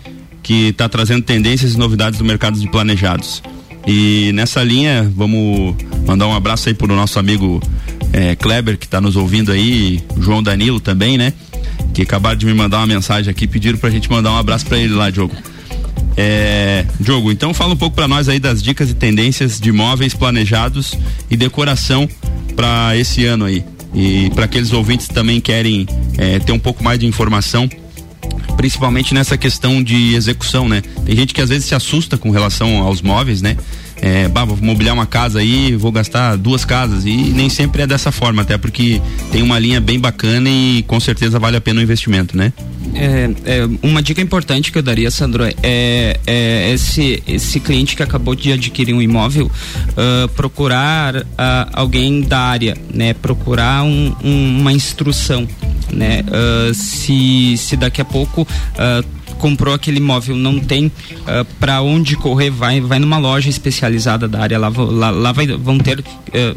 que 0.42 0.68
está 0.68 0.88
trazendo 0.88 1.22
tendências 1.22 1.74
e 1.74 1.78
novidades 1.78 2.18
do 2.18 2.24
mercado 2.24 2.58
de 2.58 2.68
planejados. 2.68 3.42
E 3.86 4.30
nessa 4.34 4.62
linha, 4.62 5.10
vamos 5.14 5.76
mandar 6.06 6.26
um 6.26 6.34
abraço 6.34 6.68
aí 6.68 6.74
pro 6.74 6.94
nosso 6.94 7.18
amigo 7.18 7.60
é, 8.12 8.36
Kleber, 8.36 8.76
que 8.76 8.86
está 8.86 9.00
nos 9.00 9.16
ouvindo 9.16 9.50
aí, 9.50 10.02
o 10.16 10.22
João 10.22 10.42
Danilo 10.42 10.80
também, 10.80 11.16
né? 11.16 11.32
Que 11.94 12.02
acabaram 12.02 12.36
de 12.36 12.44
me 12.44 12.54
mandar 12.54 12.78
uma 12.78 12.86
mensagem 12.86 13.30
aqui, 13.30 13.46
pediram 13.46 13.78
pra 13.78 13.88
gente 13.88 14.10
mandar 14.10 14.32
um 14.32 14.36
abraço 14.36 14.66
para 14.66 14.78
ele 14.78 14.94
lá, 14.94 15.10
Diogo. 15.10 15.34
É, 16.20 16.84
Diogo, 16.98 17.30
então 17.30 17.54
fala 17.54 17.74
um 17.74 17.76
pouco 17.76 17.94
para 17.94 18.08
nós 18.08 18.28
aí 18.28 18.40
das 18.40 18.60
dicas 18.60 18.90
e 18.90 18.94
tendências 18.94 19.60
de 19.60 19.70
móveis 19.70 20.14
planejados 20.14 20.98
e 21.30 21.36
decoração 21.36 22.08
para 22.56 22.96
esse 22.96 23.24
ano 23.24 23.44
aí. 23.44 23.64
E 23.94 24.28
para 24.30 24.46
aqueles 24.46 24.72
ouvintes 24.72 25.06
que 25.06 25.14
também 25.14 25.40
querem 25.40 25.86
é, 26.16 26.40
ter 26.40 26.50
um 26.50 26.58
pouco 26.58 26.82
mais 26.82 26.98
de 26.98 27.06
informação, 27.06 27.70
principalmente 28.56 29.14
nessa 29.14 29.36
questão 29.38 29.80
de 29.80 30.16
execução, 30.16 30.68
né? 30.68 30.82
Tem 31.06 31.14
gente 31.14 31.32
que 31.32 31.40
às 31.40 31.50
vezes 31.50 31.66
se 31.66 31.74
assusta 31.76 32.18
com 32.18 32.32
relação 32.32 32.78
aos 32.78 33.00
móveis, 33.00 33.40
né? 33.40 33.56
É, 34.00 34.28
bah, 34.28 34.44
vou 34.44 34.56
mobiliar 34.60 34.94
uma 34.94 35.06
casa 35.06 35.40
aí, 35.40 35.74
vou 35.74 35.90
gastar 35.90 36.36
duas 36.36 36.64
casas 36.64 37.04
e 37.04 37.16
nem 37.16 37.48
sempre 37.48 37.82
é 37.82 37.86
dessa 37.86 38.12
forma, 38.12 38.42
até 38.42 38.56
porque 38.56 39.00
tem 39.32 39.42
uma 39.42 39.58
linha 39.58 39.80
bem 39.80 39.98
bacana 39.98 40.48
e 40.48 40.84
com 40.86 41.00
certeza 41.00 41.38
vale 41.38 41.56
a 41.56 41.60
pena 41.60 41.80
o 41.80 41.82
investimento, 41.82 42.36
né? 42.36 42.52
É, 42.94 43.30
é, 43.44 43.68
uma 43.82 44.00
dica 44.02 44.20
importante 44.20 44.70
que 44.72 44.78
eu 44.78 44.82
daria, 44.82 45.10
Sandro, 45.10 45.44
é, 45.44 46.18
é 46.26 46.70
esse, 46.72 47.22
esse 47.26 47.60
cliente 47.60 47.96
que 47.96 48.02
acabou 48.02 48.34
de 48.34 48.52
adquirir 48.52 48.94
um 48.94 49.02
imóvel, 49.02 49.50
ah, 49.96 50.28
procurar 50.34 51.26
ah, 51.36 51.68
alguém 51.72 52.22
da 52.22 52.38
área, 52.38 52.76
né? 52.92 53.14
Procurar 53.14 53.82
um- 53.82 54.14
um- 54.24 54.60
uma 54.60 54.72
instrução, 54.72 55.46
né? 55.92 56.24
Ah, 56.30 56.72
se, 56.72 57.56
se 57.58 57.76
daqui 57.76 58.00
a 58.00 58.04
pouco 58.04 58.46
comprou 59.38 59.74
aquele 59.74 59.98
imóvel, 59.98 60.36
não 60.36 60.58
tem 60.58 60.90
para 61.58 61.80
onde 61.80 62.16
correr, 62.16 62.50
vai, 62.50 62.80
vai 62.80 62.98
numa 62.98 63.18
loja 63.18 63.48
especializada 63.48 64.28
da 64.28 64.40
área, 64.40 64.58
lá, 64.58 64.68
lá, 64.68 65.10
lá 65.10 65.32
vai, 65.32 65.46
vão 65.46 65.78
ter 65.78 66.04
eh, 66.32 66.54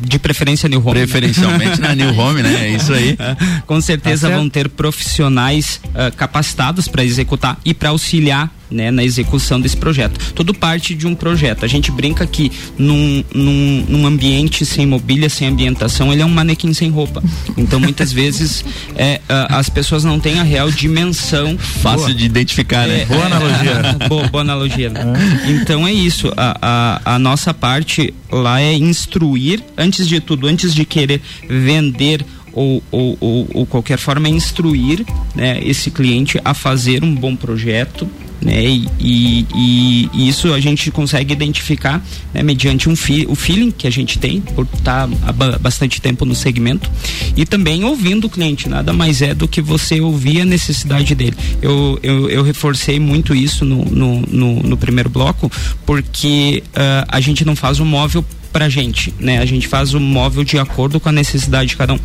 de 0.00 0.18
preferência 0.18 0.68
New 0.68 0.80
Home. 0.80 1.00
né? 1.00 1.06
Preferencialmente 1.06 1.80
na 1.80 1.94
New 1.94 2.16
Home, 2.18 2.42
né? 2.42 2.66
É 2.66 2.70
isso 2.70 2.92
aí. 2.92 3.16
Com 3.66 3.80
certeza 3.80 4.28
Tá 4.28 4.36
vão 4.36 4.48
ter 4.48 4.68
profissionais 4.68 5.80
ah, 5.94 6.10
capacitados 6.10 6.88
para 6.88 7.04
executar 7.04 7.58
e 7.64 7.74
para 7.74 7.90
auxiliar 7.90 8.50
né, 8.72 8.90
na 8.90 9.04
execução 9.04 9.60
desse 9.60 9.76
projeto. 9.76 10.32
Tudo 10.34 10.54
parte 10.54 10.94
de 10.94 11.06
um 11.06 11.14
projeto. 11.14 11.64
A 11.64 11.68
gente 11.68 11.90
brinca 11.90 12.26
que 12.26 12.50
num, 12.78 13.24
num, 13.34 13.84
num 13.88 14.06
ambiente 14.06 14.64
sem 14.64 14.86
mobília, 14.86 15.28
sem 15.28 15.48
ambientação, 15.48 16.12
ele 16.12 16.22
é 16.22 16.26
um 16.26 16.30
manequim 16.30 16.72
sem 16.72 16.90
roupa. 16.90 17.22
Então 17.56 17.78
muitas 17.78 18.10
vezes 18.12 18.64
é, 18.96 19.20
as 19.48 19.68
pessoas 19.68 20.04
não 20.04 20.18
têm 20.18 20.40
a 20.40 20.42
real 20.42 20.70
dimensão 20.70 21.56
Fácil 21.58 22.14
de 22.14 22.24
identificar, 22.24 22.86
né? 22.86 23.02
é, 23.02 23.04
Boa 23.06 23.22
é, 23.22 23.26
analogia. 23.26 23.96
boa, 24.08 24.28
boa 24.28 24.42
analogia. 24.42 24.90
né? 24.90 25.02
Então 25.48 25.86
é 25.86 25.92
isso. 25.92 26.32
A, 26.36 26.58
a, 27.04 27.14
a 27.14 27.18
nossa 27.18 27.52
parte 27.52 28.12
lá 28.30 28.60
é 28.60 28.72
instruir, 28.74 29.62
antes 29.76 30.08
de 30.08 30.20
tudo, 30.20 30.46
antes 30.46 30.74
de 30.74 30.84
querer 30.84 31.20
vender 31.48 32.24
ou, 32.52 32.82
ou, 32.90 33.16
ou, 33.20 33.48
ou 33.54 33.66
qualquer 33.66 33.98
forma, 33.98 34.28
é 34.28 34.30
instruir 34.30 35.04
né, 35.34 35.60
esse 35.64 35.90
cliente 35.90 36.40
a 36.44 36.54
fazer 36.54 37.02
um 37.04 37.14
bom 37.14 37.34
projeto. 37.36 38.08
Né, 38.44 38.64
e, 38.64 38.88
e, 38.98 39.46
e- 39.54 40.28
isso 40.28 40.52
a 40.52 40.58
gente 40.58 40.90
consegue 40.90 41.32
identificar 41.32 42.04
né, 42.34 42.42
mediante 42.42 42.88
um 42.88 42.96
fi, 42.96 43.24
o 43.28 43.36
feeling 43.36 43.70
que 43.70 43.86
a 43.86 43.90
gente 43.90 44.18
tem 44.18 44.40
por 44.40 44.66
estar 44.74 45.08
há 45.24 45.32
ba- 45.32 45.58
bastante 45.60 46.00
tempo 46.00 46.24
no 46.24 46.34
segmento 46.34 46.90
e 47.36 47.46
também 47.46 47.84
ouvindo 47.84 48.24
o 48.24 48.28
cliente. 48.28 48.68
Nada 48.68 48.92
mais 48.92 49.22
é 49.22 49.32
do 49.32 49.46
que 49.46 49.62
você 49.62 50.00
ouvir 50.00 50.40
a 50.40 50.44
necessidade 50.44 51.14
dele. 51.14 51.36
Eu, 51.62 52.00
eu, 52.02 52.28
eu 52.28 52.42
reforcei 52.42 52.98
muito 52.98 53.32
isso 53.32 53.64
no, 53.64 53.84
no, 53.84 54.20
no, 54.22 54.54
no 54.64 54.76
primeiro 54.76 55.08
bloco 55.08 55.48
porque 55.86 56.64
ah, 56.74 57.06
a 57.08 57.20
gente 57.20 57.44
não 57.44 57.54
faz 57.54 57.78
o 57.78 57.84
móvel 57.84 58.24
pra 58.52 58.68
gente 58.68 59.14
né? 59.20 59.38
A 59.38 59.46
gente 59.46 59.68
faz 59.68 59.94
o 59.94 60.00
móvel 60.00 60.42
de 60.44 60.58
acordo 60.58 60.98
com 60.98 61.08
a 61.08 61.12
necessidade 61.12 61.70
de 61.70 61.76
cada 61.76 61.94
um 61.94 61.98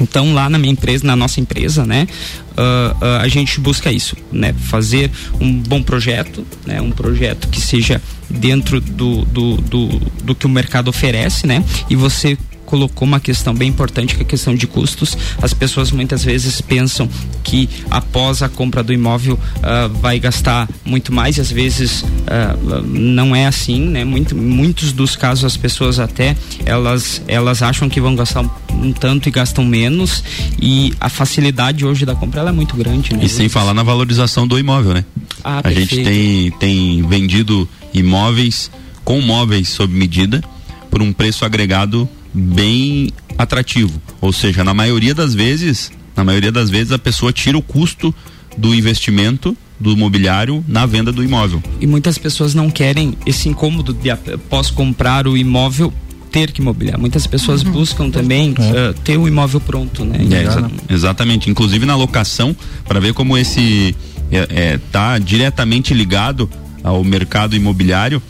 então 0.00 0.32
lá 0.34 0.48
na 0.48 0.58
minha 0.58 0.72
empresa, 0.72 1.06
na 1.06 1.16
nossa 1.16 1.40
empresa, 1.40 1.84
né, 1.84 2.06
ah, 2.56 2.96
ah, 3.00 3.18
a 3.22 3.28
gente 3.28 3.60
busca 3.60 3.92
isso, 3.92 4.16
né, 4.32 4.52
fazer 4.52 5.10
um 5.40 5.52
bom 5.52 5.82
projeto, 5.82 6.46
né, 6.66 6.80
um 6.80 6.90
projeto 6.90 7.48
que 7.48 7.60
seja 7.60 8.00
dentro 8.28 8.80
do, 8.80 9.24
do, 9.24 9.56
do, 9.56 9.88
do 10.24 10.34
que 10.34 10.46
o 10.46 10.48
mercado 10.48 10.88
oferece, 10.88 11.46
né, 11.46 11.64
e 11.88 11.96
você 11.96 12.36
colocou 12.68 13.08
uma 13.08 13.18
questão 13.18 13.54
bem 13.54 13.70
importante 13.70 14.14
que 14.14 14.20
é 14.20 14.24
a 14.24 14.28
questão 14.28 14.54
de 14.54 14.66
custos. 14.66 15.16
As 15.40 15.54
pessoas 15.54 15.90
muitas 15.90 16.22
vezes 16.22 16.60
pensam 16.60 17.08
que 17.42 17.66
após 17.90 18.42
a 18.42 18.48
compra 18.48 18.82
do 18.82 18.92
imóvel 18.92 19.40
ah, 19.62 19.88
vai 20.02 20.20
gastar 20.20 20.68
muito 20.84 21.10
mais 21.10 21.38
e 21.38 21.40
às 21.40 21.50
vezes 21.50 22.04
ah, 22.26 22.54
não 22.84 23.34
é 23.34 23.46
assim, 23.46 23.80
né? 23.80 24.04
Muito, 24.04 24.36
muitos 24.36 24.92
dos 24.92 25.16
casos 25.16 25.46
as 25.46 25.56
pessoas 25.56 25.98
até 25.98 26.36
elas 26.66 27.22
elas 27.26 27.62
acham 27.62 27.88
que 27.88 28.02
vão 28.02 28.14
gastar 28.14 28.42
um, 28.42 28.50
um 28.74 28.92
tanto 28.92 29.30
e 29.30 29.32
gastam 29.32 29.64
menos 29.64 30.22
e 30.60 30.92
a 31.00 31.08
facilidade 31.08 31.86
hoje 31.86 32.04
da 32.04 32.14
compra 32.14 32.42
é 32.42 32.52
muito 32.52 32.76
grande, 32.76 33.14
né? 33.14 33.24
E 33.24 33.30
sem 33.30 33.48
falar 33.48 33.72
na 33.72 33.82
valorização 33.82 34.46
do 34.46 34.58
imóvel, 34.58 34.92
né? 34.92 35.06
Ah, 35.42 35.62
a 35.64 35.72
gente 35.72 35.96
tem, 35.96 36.04
perfeito. 36.04 36.58
tem 36.58 37.02
vendido 37.08 37.66
imóveis 37.94 38.70
com 39.06 39.22
móveis 39.22 39.70
sob 39.70 39.94
medida 39.94 40.44
por 40.90 41.00
um 41.00 41.14
preço 41.14 41.46
agregado 41.46 42.06
bem 42.38 43.10
atrativo. 43.36 44.00
Ou 44.20 44.32
seja, 44.32 44.64
na 44.64 44.72
maioria 44.72 45.14
das 45.14 45.34
vezes, 45.34 45.90
na 46.16 46.24
maioria 46.24 46.52
das 46.52 46.70
vezes 46.70 46.92
a 46.92 46.98
pessoa 46.98 47.32
tira 47.32 47.58
o 47.58 47.62
custo 47.62 48.14
do 48.56 48.74
investimento 48.74 49.56
do 49.78 49.96
mobiliário 49.96 50.64
na 50.66 50.86
venda 50.86 51.12
do 51.12 51.22
imóvel. 51.22 51.62
E 51.80 51.86
muitas 51.86 52.18
pessoas 52.18 52.54
não 52.54 52.70
querem 52.70 53.16
esse 53.24 53.48
incômodo 53.48 53.92
de 53.94 54.10
após 54.10 54.70
comprar 54.70 55.28
o 55.28 55.36
imóvel 55.36 55.92
ter 56.32 56.50
que 56.50 56.60
mobiliar. 56.60 56.98
Muitas 56.98 57.26
pessoas 57.26 57.62
uhum. 57.62 57.72
buscam 57.72 58.10
também 58.10 58.52
uh, 58.52 58.94
ter 59.04 59.16
o 59.16 59.26
imóvel 59.26 59.60
pronto, 59.60 60.04
né? 60.04 60.18
É, 60.30 60.42
exa 60.42 60.70
exatamente. 60.90 61.48
Inclusive 61.48 61.86
na 61.86 61.96
locação, 61.96 62.54
para 62.86 63.00
ver 63.00 63.14
como 63.14 63.38
esse 63.38 63.94
é, 64.30 64.78
tá 64.92 65.18
diretamente 65.18 65.94
ligado 65.94 66.50
ao 66.82 67.02
mercado 67.04 67.56
imobiliário, 67.56 68.22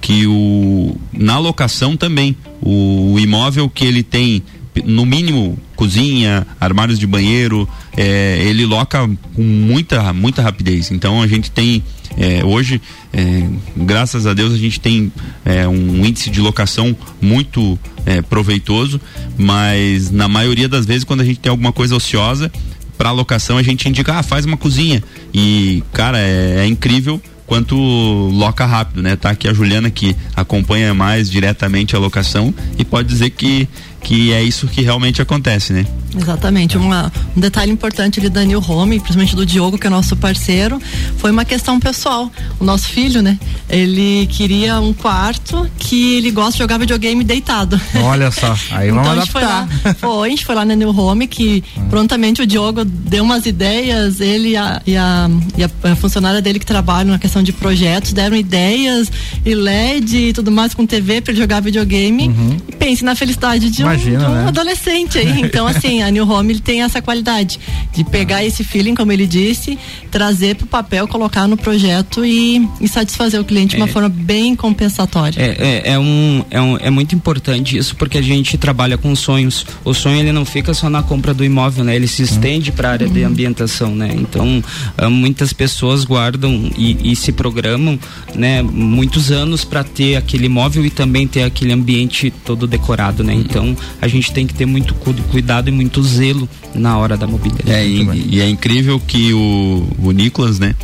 que 0.00 0.26
o 0.26 0.96
na 1.12 1.38
locação 1.38 1.96
também 1.96 2.36
o, 2.60 3.12
o 3.14 3.20
imóvel 3.20 3.68
que 3.68 3.84
ele 3.84 4.02
tem 4.02 4.42
no 4.84 5.04
mínimo 5.04 5.58
cozinha, 5.74 6.46
armários 6.60 6.98
de 6.98 7.06
banheiro, 7.06 7.68
é, 7.96 8.42
ele 8.44 8.64
loca 8.64 9.08
com 9.34 9.42
muita, 9.42 10.12
muita 10.12 10.42
rapidez. 10.42 10.90
Então 10.90 11.20
a 11.20 11.26
gente 11.26 11.50
tem 11.50 11.82
é, 12.16 12.44
hoje, 12.44 12.80
é, 13.12 13.48
graças 13.76 14.26
a 14.26 14.34
Deus, 14.34 14.52
a 14.52 14.56
gente 14.56 14.80
tem 14.80 15.12
é, 15.44 15.66
um 15.66 16.04
índice 16.04 16.30
de 16.30 16.40
locação 16.40 16.96
muito 17.20 17.78
é, 18.04 18.20
proveitoso, 18.22 19.00
mas 19.38 20.10
na 20.10 20.28
maioria 20.28 20.68
das 20.68 20.86
vezes, 20.86 21.04
quando 21.04 21.20
a 21.20 21.24
gente 21.24 21.40
tem 21.40 21.50
alguma 21.50 21.72
coisa 21.72 21.96
ociosa, 21.96 22.50
para 22.98 23.12
locação 23.12 23.56
a 23.56 23.62
gente 23.62 23.88
indica, 23.88 24.18
ah, 24.18 24.22
faz 24.22 24.44
uma 24.44 24.56
cozinha. 24.56 25.02
E, 25.32 25.82
cara, 25.92 26.18
é, 26.18 26.56
é 26.58 26.66
incrível 26.66 27.20
quanto 27.50 27.74
loca 27.74 28.64
rápido, 28.64 29.02
né? 29.02 29.16
Tá 29.16 29.30
aqui 29.30 29.48
a 29.48 29.52
Juliana 29.52 29.90
que 29.90 30.14
acompanha 30.36 30.94
mais 30.94 31.28
diretamente 31.28 31.96
a 31.96 31.98
locação 31.98 32.54
e 32.78 32.84
pode 32.84 33.08
dizer 33.08 33.30
que 33.30 33.68
que 34.02 34.32
é 34.32 34.42
isso 34.42 34.66
que 34.66 34.82
realmente 34.82 35.20
acontece, 35.20 35.72
né? 35.72 35.86
Exatamente. 36.16 36.76
Uma, 36.76 37.12
um 37.36 37.40
detalhe 37.40 37.70
importante 37.70 38.18
ali 38.18 38.28
da 38.28 38.42
New 38.44 38.62
Home, 38.66 38.98
principalmente 38.98 39.36
do 39.36 39.46
Diogo, 39.46 39.78
que 39.78 39.86
é 39.86 39.90
nosso 39.90 40.16
parceiro, 40.16 40.80
foi 41.18 41.30
uma 41.30 41.44
questão 41.44 41.78
pessoal. 41.78 42.30
O 42.58 42.64
nosso 42.64 42.88
filho, 42.88 43.22
né? 43.22 43.38
Ele 43.68 44.26
queria 44.26 44.80
um 44.80 44.92
quarto 44.92 45.70
que 45.78 46.16
ele 46.16 46.30
gosta 46.30 46.52
de 46.52 46.58
jogar 46.58 46.78
videogame 46.78 47.22
deitado. 47.22 47.80
Olha 48.02 48.30
só, 48.30 48.56
aí 48.72 48.88
então, 48.90 49.02
vamos 49.02 49.18
a 49.18 49.24
gente 49.24 49.36
adaptar. 49.36 49.68
Foi, 49.68 49.90
lá, 49.90 49.94
foi, 49.94 50.26
a 50.26 50.30
gente 50.30 50.46
foi 50.46 50.54
lá 50.54 50.64
na 50.64 50.74
New 50.74 50.90
Home 50.90 51.26
que 51.26 51.62
hum. 51.76 51.88
prontamente 51.88 52.42
o 52.42 52.46
Diogo 52.46 52.84
deu 52.84 53.22
umas 53.22 53.46
ideias, 53.46 54.20
ele 54.20 54.50
e 54.50 54.56
a, 54.56 54.82
e 54.86 54.96
a, 54.96 55.30
e 55.56 55.64
a 55.64 55.96
funcionária 55.96 56.42
dele 56.42 56.58
que 56.58 56.66
trabalha 56.66 57.10
na 57.10 57.18
questão 57.18 57.42
de 57.42 57.52
projetos 57.52 58.12
deram 58.12 58.36
ideias 58.36 59.10
e 59.44 59.54
LED 59.54 60.16
e 60.16 60.32
tudo 60.32 60.50
mais 60.50 60.74
com 60.74 60.84
TV 60.84 61.20
para 61.20 61.32
ele 61.32 61.40
jogar 61.40 61.60
videogame. 61.60 62.28
Uhum. 62.28 62.56
E 62.68 62.72
pense 62.72 63.04
na 63.04 63.14
felicidade 63.14 63.70
de 63.70 63.84
Imagina, 63.94 64.18
um, 64.18 64.26
de 64.26 64.32
um 64.32 64.34
né? 64.42 64.48
adolescente 64.48 65.18
aí. 65.18 65.40
Então, 65.50 65.66
assim, 65.66 66.02
a 66.02 66.10
New 66.10 66.28
Home 66.30 66.52
ele 66.52 66.60
tem 66.60 66.82
essa 66.82 67.00
qualidade 67.00 67.58
de 67.92 68.04
pegar 68.04 68.44
esse 68.44 68.62
feeling, 68.62 68.94
como 68.94 69.10
ele 69.10 69.26
disse, 69.26 69.78
trazer 70.10 70.54
para 70.54 70.64
o 70.64 70.68
papel, 70.68 71.08
colocar 71.08 71.48
no 71.48 71.56
projeto 71.56 72.24
e, 72.24 72.68
e 72.80 72.86
satisfazer 72.86 73.40
o 73.40 73.44
cliente 73.44 73.74
de 73.74 73.76
uma 73.76 73.88
é, 73.88 73.92
forma 73.92 74.08
bem 74.08 74.54
compensatória. 74.54 75.40
É, 75.40 75.56
é, 75.58 75.92
é, 75.92 75.98
um, 75.98 76.44
é, 76.50 76.60
um, 76.60 76.76
é 76.76 76.90
muito 76.90 77.14
importante 77.14 77.76
isso 77.76 77.96
porque 77.96 78.18
a 78.18 78.22
gente 78.22 78.56
trabalha 78.58 78.98
com 78.98 79.14
sonhos. 79.16 79.66
O 79.84 79.94
sonho 79.94 80.20
ele 80.20 80.32
não 80.32 80.44
fica 80.44 80.74
só 80.74 80.88
na 80.88 81.02
compra 81.02 81.32
do 81.32 81.44
imóvel, 81.44 81.84
né? 81.84 81.96
Ele 81.96 82.06
se 82.06 82.22
estende 82.22 82.70
para 82.70 82.90
a 82.90 82.92
área 82.92 83.08
de 83.08 83.24
ambientação, 83.24 83.94
né? 83.94 84.10
Então, 84.14 84.62
ah, 84.96 85.08
muitas 85.08 85.52
pessoas 85.52 86.04
guardam 86.04 86.70
e, 86.76 87.12
e 87.12 87.16
se 87.16 87.32
programam, 87.32 87.98
né? 88.34 88.62
Muitos 88.62 89.30
anos 89.30 89.64
para 89.64 89.82
ter 89.82 90.16
aquele 90.16 90.46
imóvel 90.46 90.84
e 90.84 90.90
também 90.90 91.26
ter 91.26 91.42
aquele 91.42 91.72
ambiente 91.72 92.32
todo 92.44 92.66
decorado, 92.66 93.24
né? 93.24 93.34
Então, 93.34 93.76
a 94.00 94.08
gente 94.08 94.32
tem 94.32 94.46
que 94.46 94.54
ter 94.54 94.66
muito 94.66 94.94
cuidado 95.30 95.68
e 95.68 95.72
muito 95.72 96.02
zelo 96.02 96.48
na 96.74 96.96
hora 96.98 97.16
da 97.16 97.26
mobilidade. 97.26 97.70
É, 97.70 97.86
e, 97.86 98.36
e, 98.36 98.40
é 98.40 98.48
incrível 98.48 99.00
que 99.00 99.32
o, 99.32 99.86
o 99.98 100.12
Nicolas, 100.12 100.58
né? 100.58 100.74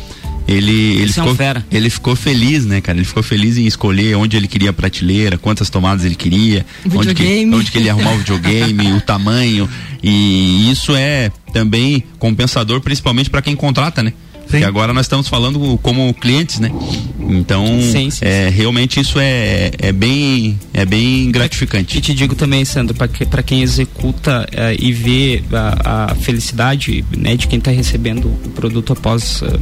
Ele, 0.47 1.01
ele, 1.01 1.11
ficou, 1.11 1.35
é 1.39 1.63
ele 1.69 1.89
ficou 1.89 2.15
feliz, 2.15 2.65
né, 2.65 2.79
cara? 2.79 2.97
Ele 2.97 3.05
ficou 3.05 3.21
feliz 3.21 3.57
em 3.57 3.65
escolher 3.65 4.15
onde 4.15 4.37
ele 4.37 4.47
queria 4.47 4.69
a 4.69 4.73
prateleira, 4.73 5.37
quantas 5.37 5.69
tomadas 5.69 6.05
ele 6.05 6.15
queria, 6.15 6.65
onde 6.95 7.13
que, 7.13 7.45
onde 7.53 7.69
que 7.69 7.77
ele 7.77 7.87
ia 7.87 7.91
arrumar 7.91 8.13
o 8.13 8.19
videogame, 8.19 8.93
o 8.93 9.01
tamanho. 9.01 9.69
E 10.01 10.71
isso 10.71 10.95
é 10.95 11.31
também 11.51 12.01
compensador, 12.17 12.79
principalmente 12.79 13.29
para 13.29 13.41
quem 13.41 13.57
contrata, 13.57 14.01
né? 14.01 14.13
Sim. 14.49 14.63
agora 14.63 14.93
nós 14.93 15.05
estamos 15.05 15.27
falando 15.27 15.77
como 15.81 16.13
clientes, 16.13 16.59
né? 16.59 16.71
Então, 17.19 17.65
sim, 17.81 18.09
sim, 18.09 18.25
é, 18.25 18.49
realmente 18.49 18.99
isso 18.99 19.19
é, 19.19 19.71
é 19.77 19.91
bem 19.91 20.57
é 20.73 20.85
bem 20.85 21.31
gratificante. 21.31 21.97
E 21.97 22.01
te 22.01 22.13
digo 22.13 22.35
também, 22.35 22.63
Sandro, 22.63 22.95
para 22.95 23.07
que, 23.07 23.25
quem 23.43 23.61
executa 23.61 24.47
é, 24.51 24.75
e 24.79 24.91
vê 24.91 25.43
a, 25.51 26.11
a, 26.11 26.15
felicidade 26.15 27.03
né, 27.17 27.35
de 27.35 27.47
quem 27.47 27.59
está 27.59 27.71
recebendo 27.71 28.25
o 28.27 28.49
produto 28.49 28.93
após 28.93 29.41
uh, 29.41 29.59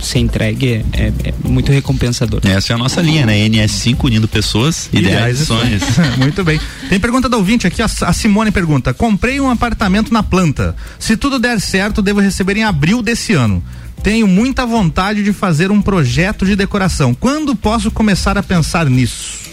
ser 0.00 0.18
entregue 0.18 0.84
é, 0.92 1.12
é, 1.24 1.34
muito 1.44 1.70
recompensador. 1.70 2.40
Essa 2.44 2.72
é 2.72 2.74
a 2.74 2.78
nossa 2.78 3.00
linha, 3.00 3.24
né? 3.24 3.48
NS5 3.48 4.04
unindo 4.04 4.26
pessoas, 4.26 4.88
ideais, 4.92 5.40
ideais 5.40 5.40
e 5.40 5.46
sonhos. 5.46 5.82
muito 6.18 6.42
bem. 6.44 6.60
Tem 6.88 6.98
pergunta 6.98 7.28
da 7.28 7.36
ouvinte 7.36 7.66
aqui, 7.66 7.80
a, 7.80 7.86
a 7.86 8.12
Simone 8.12 8.50
pergunta: 8.50 8.92
comprei 8.92 9.40
um 9.40 9.50
apartamento 9.50 10.12
na 10.12 10.22
planta. 10.22 10.74
Se 10.98 11.16
tudo 11.16 11.38
der 11.38 11.60
certo, 11.60 12.02
devo 12.02 12.20
receber 12.20 12.56
em 12.56 12.64
abril 12.64 13.02
desse 13.02 13.32
ano. 13.32 13.62
Tenho 14.06 14.28
muita 14.28 14.64
vontade 14.64 15.24
de 15.24 15.32
fazer 15.32 15.72
um 15.72 15.82
projeto 15.82 16.46
de 16.46 16.54
decoração. 16.54 17.12
Quando 17.12 17.56
posso 17.56 17.90
começar 17.90 18.38
a 18.38 18.42
pensar 18.42 18.88
nisso? 18.88 19.45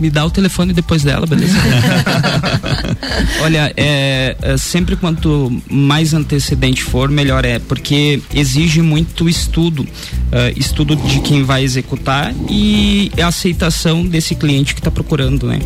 Me 0.00 0.10
dá 0.10 0.24
o 0.24 0.30
telefone 0.30 0.72
depois 0.72 1.02
dela, 1.02 1.26
beleza? 1.26 1.54
Olha, 3.42 3.72
é, 3.76 4.36
é, 4.40 4.56
sempre 4.56 4.96
quanto 4.96 5.62
mais 5.70 6.14
antecedente 6.14 6.82
for, 6.82 7.08
melhor 7.08 7.44
é, 7.44 7.58
porque 7.58 8.20
exige 8.34 8.82
muito 8.82 9.28
estudo, 9.28 9.82
uh, 9.82 10.58
estudo 10.58 10.96
de 10.96 11.20
quem 11.20 11.42
vai 11.42 11.62
executar 11.62 12.34
e 12.50 13.10
a 13.20 13.28
aceitação 13.28 14.04
desse 14.04 14.34
cliente 14.34 14.74
que 14.74 14.80
está 14.80 14.90
procurando, 14.90 15.46
né? 15.46 15.60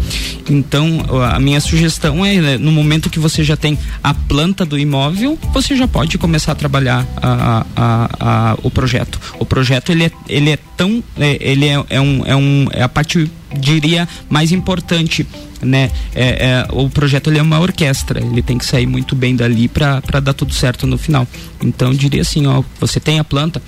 Então, 0.48 1.04
a 1.32 1.38
minha 1.38 1.60
sugestão 1.60 2.24
é, 2.24 2.40
né, 2.40 2.58
no 2.58 2.72
momento 2.72 3.10
que 3.10 3.18
você 3.18 3.44
já 3.44 3.56
tem 3.56 3.78
a 4.02 4.14
planta 4.14 4.64
do 4.64 4.78
imóvel, 4.78 5.38
você 5.52 5.76
já 5.76 5.86
pode 5.86 6.16
começar 6.18 6.52
a 6.52 6.54
trabalhar 6.54 7.06
a, 7.16 7.66
a, 7.76 8.08
a, 8.20 8.58
o 8.62 8.70
projeto. 8.70 9.20
O 9.38 9.44
projeto 9.44 9.90
ele 9.92 10.04
é, 10.04 10.10
ele 10.28 10.50
é 10.50 10.58
tão, 10.76 11.02
é, 11.18 11.36
ele 11.40 11.66
é, 11.66 11.84
é, 11.90 12.00
um, 12.00 12.22
é, 12.24 12.36
um, 12.36 12.66
é 12.72 12.82
a 12.82 12.88
parte 12.88 13.30
diria 13.54 14.08
mais 14.28 14.52
importante 14.52 15.26
né? 15.60 15.90
É, 16.14 16.28
é, 16.28 16.66
o 16.70 16.88
projeto 16.88 17.30
ele 17.30 17.38
é 17.38 17.42
uma 17.42 17.58
orquestra 17.58 18.20
ele 18.20 18.42
tem 18.42 18.58
que 18.58 18.64
sair 18.64 18.86
muito 18.86 19.16
bem 19.16 19.34
dali 19.34 19.68
para 19.68 20.20
dar 20.22 20.32
tudo 20.32 20.54
certo 20.54 20.86
no 20.86 20.96
final. 20.96 21.26
Então 21.62 21.92
diria 21.92 22.22
assim 22.22 22.46
ó 22.46 22.62
você 22.80 23.00
tem 23.00 23.18
a 23.18 23.24
planta 23.24 23.60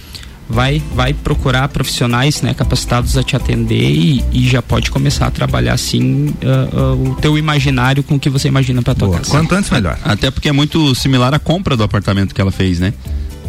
vai 0.48 0.82
vai 0.94 1.14
procurar 1.14 1.68
profissionais 1.68 2.42
né 2.42 2.52
capacitados 2.52 3.16
a 3.16 3.22
te 3.22 3.36
atender 3.36 3.90
e, 3.90 4.24
e 4.32 4.48
já 4.48 4.60
pode 4.60 4.90
começar 4.90 5.26
a 5.26 5.30
trabalhar 5.30 5.74
assim 5.74 6.34
uh, 6.42 6.94
uh, 6.94 7.10
o 7.10 7.14
teu 7.16 7.38
imaginário 7.38 8.02
com 8.02 8.16
o 8.16 8.20
que 8.20 8.28
você 8.28 8.48
imagina 8.48 8.82
para 8.82 8.94
tua 8.94 9.10
casa. 9.10 9.30
Quanto 9.30 9.54
antes 9.54 9.70
melhor. 9.70 9.96
Até 10.04 10.30
porque 10.30 10.48
é 10.48 10.52
muito 10.52 10.94
similar 10.94 11.32
à 11.32 11.38
compra 11.38 11.76
do 11.76 11.84
apartamento 11.84 12.34
que 12.34 12.40
ela 12.40 12.50
fez 12.50 12.80
né? 12.80 12.92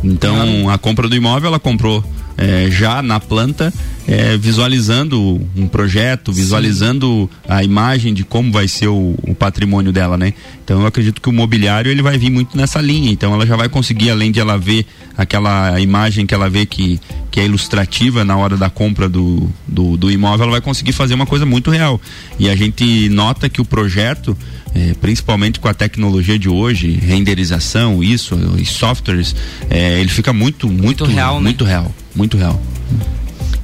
Então 0.04 0.70
a 0.70 0.78
compra 0.78 1.08
do 1.08 1.16
imóvel 1.16 1.50
ela 1.50 1.60
comprou 1.60 2.04
é, 2.42 2.72
já 2.72 3.02
na 3.02 3.20
planta, 3.20 3.72
é, 4.08 4.36
visualizando 4.36 5.40
um 5.56 5.68
projeto, 5.68 6.34
visualizando 6.34 7.30
Sim. 7.32 7.40
a 7.48 7.64
imagem 7.64 8.14
de 8.14 8.24
como 8.24 8.52
vai 8.52 8.68
ser 8.68 8.88
o, 8.88 9.16
o, 9.22 9.36
patrimônio 9.36 9.92
dela, 9.92 10.18
né? 10.18 10.34
Então 10.64 10.82
eu 10.82 10.88
acredito 10.88 11.22
que 11.22 11.30
o 11.30 11.32
mobiliário 11.32 11.92
ele 11.92 12.02
vai 12.02 12.18
vir 12.18 12.32
muito 12.32 12.58
nessa 12.58 12.82
linha. 12.82 13.12
Então 13.12 13.34
ela 13.34 13.46
já 13.46 13.56
vai 13.56 13.70
conseguir, 13.70 14.10
além 14.10 14.32
de 14.32 14.40
ela 14.40 14.58
ver 14.58 14.86
aquela 15.16 15.80
imagem 15.80 16.26
que 16.26 16.34
ela 16.34 16.50
vê 16.50 16.66
que, 16.66 17.00
que 17.30 17.40
é 17.40 17.46
ilustrativa 17.46 18.26
na 18.26 18.36
hora 18.36 18.58
da 18.58 18.70
compra 18.70 19.08
do, 19.08 19.48
do, 19.68 19.96
do 19.96 20.12
imóvel, 20.12 20.44
ela 20.44 20.52
vai 20.54 20.62
conseguir 20.62 20.94
fazer 20.94 21.14
uma 21.14 21.26
coisa 21.26 21.46
muito 21.46 21.70
real. 21.70 22.02
E 22.40 22.50
a 22.50 22.56
gente 22.56 23.08
nota 23.10 23.48
que 23.50 23.62
o 23.62 23.66
projeto 23.66 24.36
é, 24.74 24.94
principalmente 25.00 25.60
com 25.60 25.68
a 25.68 25.74
tecnologia 25.74 26.40
de 26.40 26.50
hoje, 26.50 26.92
renderização, 26.92 28.04
isso, 28.04 28.38
e 28.58 28.66
softwares, 28.66 29.36
é, 29.70 30.00
ele 30.00 30.10
fica 30.10 30.32
muito, 30.32 30.68
muito, 30.68 30.84
muito 30.84 31.06
real, 31.06 31.36
né? 31.36 31.42
muito 31.42 31.64
né? 31.66 31.70
real, 31.70 31.96
muito 32.16 32.38
real. 32.38 32.60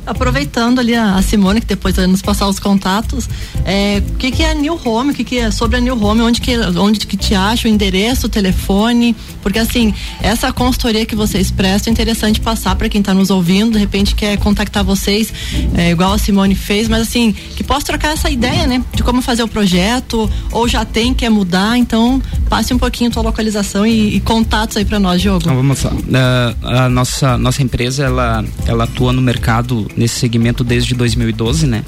Aproveitando 0.07 0.79
ali 0.79 0.95
a, 0.95 1.21
Simone, 1.21 1.59
que 1.59 1.67
depois 1.67 1.95
vai 1.95 2.07
nos 2.07 2.21
passar 2.21 2.47
os 2.47 2.59
contatos, 2.59 3.29
é, 3.65 4.01
o 4.07 4.13
que, 4.13 4.31
que 4.31 4.43
é 4.43 4.51
a 4.51 4.53
New 4.53 4.79
Home, 4.83 5.11
o 5.11 5.13
que, 5.13 5.23
que 5.23 5.37
é 5.37 5.51
sobre 5.51 5.77
a 5.77 5.79
New 5.79 6.01
Home, 6.01 6.21
onde 6.21 6.39
que, 6.39 6.57
onde 6.57 7.05
que 7.05 7.17
te 7.17 7.35
acha, 7.35 7.67
o 7.67 7.71
endereço, 7.71 8.27
o 8.27 8.29
telefone, 8.29 9.15
porque 9.41 9.59
assim, 9.59 9.93
essa 10.21 10.51
consultoria 10.51 11.05
que 11.05 11.15
vocês 11.15 11.51
prestam 11.51 11.91
é 11.91 11.93
interessante 11.93 12.39
passar 12.39 12.75
para 12.75 12.87
quem 12.87 13.01
está 13.01 13.13
nos 13.13 13.29
ouvindo, 13.29 13.73
de 13.73 13.79
repente 13.79 14.15
quer 14.15 14.37
contactar 14.37 14.83
vocês, 14.83 15.33
é, 15.75 15.91
igual 15.91 16.13
a 16.13 16.17
Simone 16.17 16.55
fez, 16.55 16.87
mas 16.87 17.01
assim, 17.01 17.33
que 17.33 17.63
possa 17.63 17.85
trocar 17.87 18.13
essa 18.13 18.29
ideia, 18.29 18.65
né, 18.65 18.83
de 18.93 19.03
como 19.03 19.21
fazer 19.21 19.43
o 19.43 19.47
projeto, 19.47 20.29
ou 20.51 20.67
já 20.67 20.85
tem, 20.85 21.13
quer 21.13 21.29
mudar, 21.29 21.77
então 21.77 22.21
passe 22.49 22.73
um 22.73 22.77
pouquinho 22.77 23.11
tua 23.11 23.23
localização 23.23 23.85
e, 23.85 24.15
e 24.15 24.19
contatos 24.21 24.77
aí 24.77 24.85
para 24.85 24.99
nós, 24.99 25.21
Diogo. 25.21 25.41
Então, 25.41 25.55
vamos 25.55 25.83
lá. 25.83 25.91
Uh, 25.91 26.67
a 26.67 26.89
nossa, 26.89 27.37
nossa 27.37 27.61
empresa, 27.61 28.05
ela, 28.05 28.45
ela 28.65 28.85
atua 28.85 29.11
no 29.11 29.21
mercado 29.21 29.87
nesse 29.97 30.19
segmento 30.19 30.63
desde 30.63 30.93
2012, 30.93 31.65
né? 31.65 31.83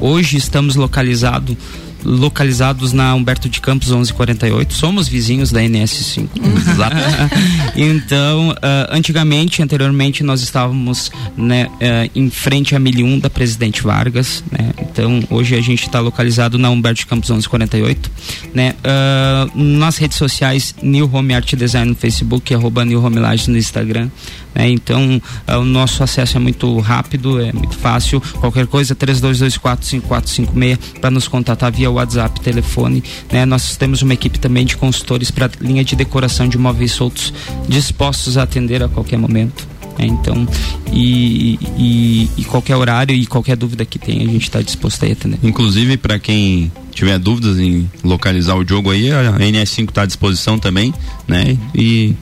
Hoje 0.00 0.36
estamos 0.36 0.76
localizados 0.76 1.56
localizados 2.04 2.92
na 2.92 3.14
Humberto 3.14 3.48
de 3.48 3.60
Campos 3.60 3.88
1148. 3.88 4.74
Somos 4.74 5.08
vizinhos 5.08 5.50
da 5.50 5.60
NS5. 5.60 6.28
Exato. 6.56 6.96
então, 7.76 8.50
uh, 8.50 8.54
antigamente, 8.90 9.62
anteriormente, 9.62 10.22
nós 10.22 10.42
estávamos 10.42 11.10
né, 11.36 11.66
uh, 11.66 12.10
em 12.14 12.30
frente 12.30 12.74
à 12.74 12.78
1001 12.78 13.18
da 13.20 13.30
Presidente 13.30 13.82
Vargas. 13.82 14.44
Né? 14.50 14.70
Então, 14.82 15.22
hoje 15.30 15.54
a 15.54 15.60
gente 15.60 15.86
está 15.86 16.00
localizado 16.00 16.58
na 16.58 16.70
Humberto 16.70 17.00
de 17.00 17.06
Campos 17.06 17.30
1148. 17.30 18.10
Né? 18.52 18.74
Uh, 18.80 19.58
nas 19.58 19.96
redes 19.96 20.18
sociais, 20.18 20.74
New 20.82 21.10
Home 21.12 21.34
Art 21.34 21.54
Design 21.54 21.90
no 21.90 21.96
Facebook, 21.96 22.54
arroba 22.54 22.84
New 22.84 23.02
Home 23.02 23.18
Lages 23.18 23.48
no 23.48 23.56
Instagram. 23.56 24.10
Né? 24.54 24.68
Então, 24.70 25.20
o 25.48 25.64
nosso 25.64 26.02
acesso 26.02 26.36
é 26.36 26.40
muito 26.40 26.78
rápido, 26.78 27.40
é 27.40 27.52
muito 27.52 27.76
fácil. 27.76 28.20
Qualquer 28.40 28.66
coisa, 28.66 28.94
32245456 28.94 30.78
para 31.00 31.10
nos 31.10 31.26
contatar 31.26 31.72
via 31.72 31.90
WhatsApp, 31.94 32.40
telefone. 32.40 33.02
Né? 33.32 33.44
Nós 33.44 33.76
temos 33.76 34.02
uma 34.02 34.14
equipe 34.14 34.38
também 34.38 34.64
de 34.64 34.76
consultores 34.76 35.30
para 35.30 35.50
linha 35.60 35.84
de 35.84 35.96
decoração 35.96 36.48
de 36.48 36.58
móveis 36.58 36.92
soltos 36.92 37.32
dispostos 37.68 38.36
a 38.36 38.42
atender 38.42 38.82
a 38.82 38.88
qualquer 38.88 39.18
momento. 39.18 39.74
É, 39.98 40.06
então, 40.06 40.46
e, 40.92 41.58
e, 41.78 42.30
e, 42.36 42.44
qualquer 42.44 42.74
horário 42.74 43.14
e 43.14 43.26
qualquer 43.26 43.56
dúvida 43.56 43.84
que 43.84 43.96
tenha, 43.96 44.24
a 44.24 44.28
gente 44.28 44.42
está 44.42 44.60
disposto 44.60 45.04
a 45.04 45.06
atender. 45.06 45.38
Inclusive, 45.42 45.96
para 45.96 46.18
quem 46.18 46.72
tiver 46.90 47.18
dúvidas 47.18 47.60
em 47.60 47.88
localizar 48.02 48.56
o 48.56 48.66
jogo 48.66 48.90
aí, 48.90 49.12
a 49.12 49.38
NS5 49.38 49.88
está 49.90 50.02
à 50.02 50.06
disposição 50.06 50.58
também, 50.58 50.92
né? 51.28 51.56
E 51.74 52.14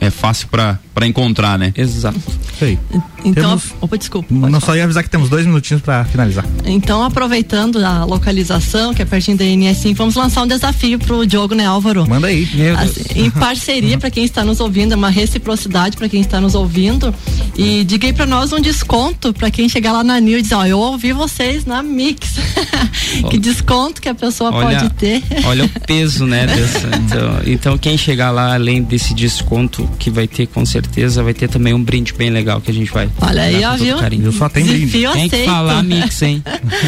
é 0.00 0.10
fácil 0.10 0.48
para 0.48 0.78
encontrar, 1.06 1.58
né? 1.58 1.72
Exato. 1.76 2.20
Sei. 2.58 2.78
Então, 3.24 3.58
Temos- 3.58 3.74
opa, 3.80 3.96
desculpa. 3.98 4.32
Não 4.34 4.60
só 4.60 4.76
ia 4.76 4.84
avisar 4.84 5.02
que 5.02 5.08
temos 5.10 5.28
dois 5.28 5.46
minutinhos 5.46 5.82
para 5.82 6.04
finalizar. 6.04 6.44
Então, 6.64 7.02
aproveitando 7.02 7.84
a 7.84 8.04
localização, 8.04 8.92
que 8.94 9.00
é 9.02 9.04
pertinho 9.04 9.36
da 9.36 9.44
NS5, 9.44 9.94
vamos 9.94 10.14
lançar 10.14 10.42
um 10.42 10.46
desafio 10.46 10.98
pro 10.98 11.26
Diogo, 11.26 11.54
né, 11.54 11.66
Álvaro? 11.66 12.06
Manda 12.08 12.26
aí. 12.26 12.46
Assim, 12.78 13.20
em 13.24 13.30
parceria 13.30 13.96
para 13.98 14.10
quem 14.10 14.24
está 14.24 14.44
nos 14.44 14.60
ouvindo, 14.60 14.92
é 14.92 14.96
uma 14.96 15.10
reciprocidade 15.10 15.96
para 15.96 16.08
quem 16.08 16.20
está 16.20 16.40
nos 16.40 16.54
ouvindo. 16.54 17.14
E 17.56 17.84
diga 17.84 18.06
aí 18.06 18.12
para 18.12 18.26
nós 18.26 18.52
um 18.52 18.60
desconto 18.60 19.32
para 19.32 19.50
quem 19.50 19.68
chegar 19.68 19.92
lá 19.92 20.04
na 20.04 20.20
Nil 20.20 20.38
e 20.38 20.42
dizer, 20.42 20.54
ó, 20.54 20.66
eu 20.66 20.78
ouvi 20.78 21.12
vocês 21.12 21.64
na 21.64 21.82
Mix. 21.82 22.36
que 23.30 23.38
desconto 23.38 24.00
que 24.00 24.08
a 24.08 24.14
pessoa 24.14 24.50
Olha, 24.52 24.78
pode 24.80 24.90
ter. 24.94 25.22
olha 25.44 25.64
o 25.64 25.68
peso, 25.86 26.26
né? 26.26 26.46
dessa- 26.48 26.88
então, 26.96 27.40
então, 27.46 27.78
quem 27.78 27.96
chegar 27.96 28.30
lá, 28.30 28.54
além 28.54 28.82
desse 28.82 29.14
desconto 29.14 29.79
que 29.98 30.10
vai 30.10 30.26
ter 30.26 30.46
com 30.46 30.64
certeza, 30.64 31.22
vai 31.22 31.34
ter 31.34 31.48
também 31.48 31.74
um 31.74 31.82
brinde 31.82 32.12
bem 32.14 32.30
legal 32.30 32.60
que 32.60 32.70
a 32.70 32.74
gente 32.74 32.90
vai. 32.90 33.08
Olha 33.20 33.42
aí, 33.42 33.64
ó, 33.64 33.76
viu? 33.76 33.96
carinho. 33.98 34.22
Viu? 34.22 34.32
Só 34.32 34.48
tem 34.48 34.64
brinde. 34.64 34.86
Desafio 34.86 35.12
Tem 35.12 35.28
que 35.28 35.34
aceito. 35.36 35.50
falar 35.50 35.82
mix, 35.82 36.22
hein? 36.22 36.42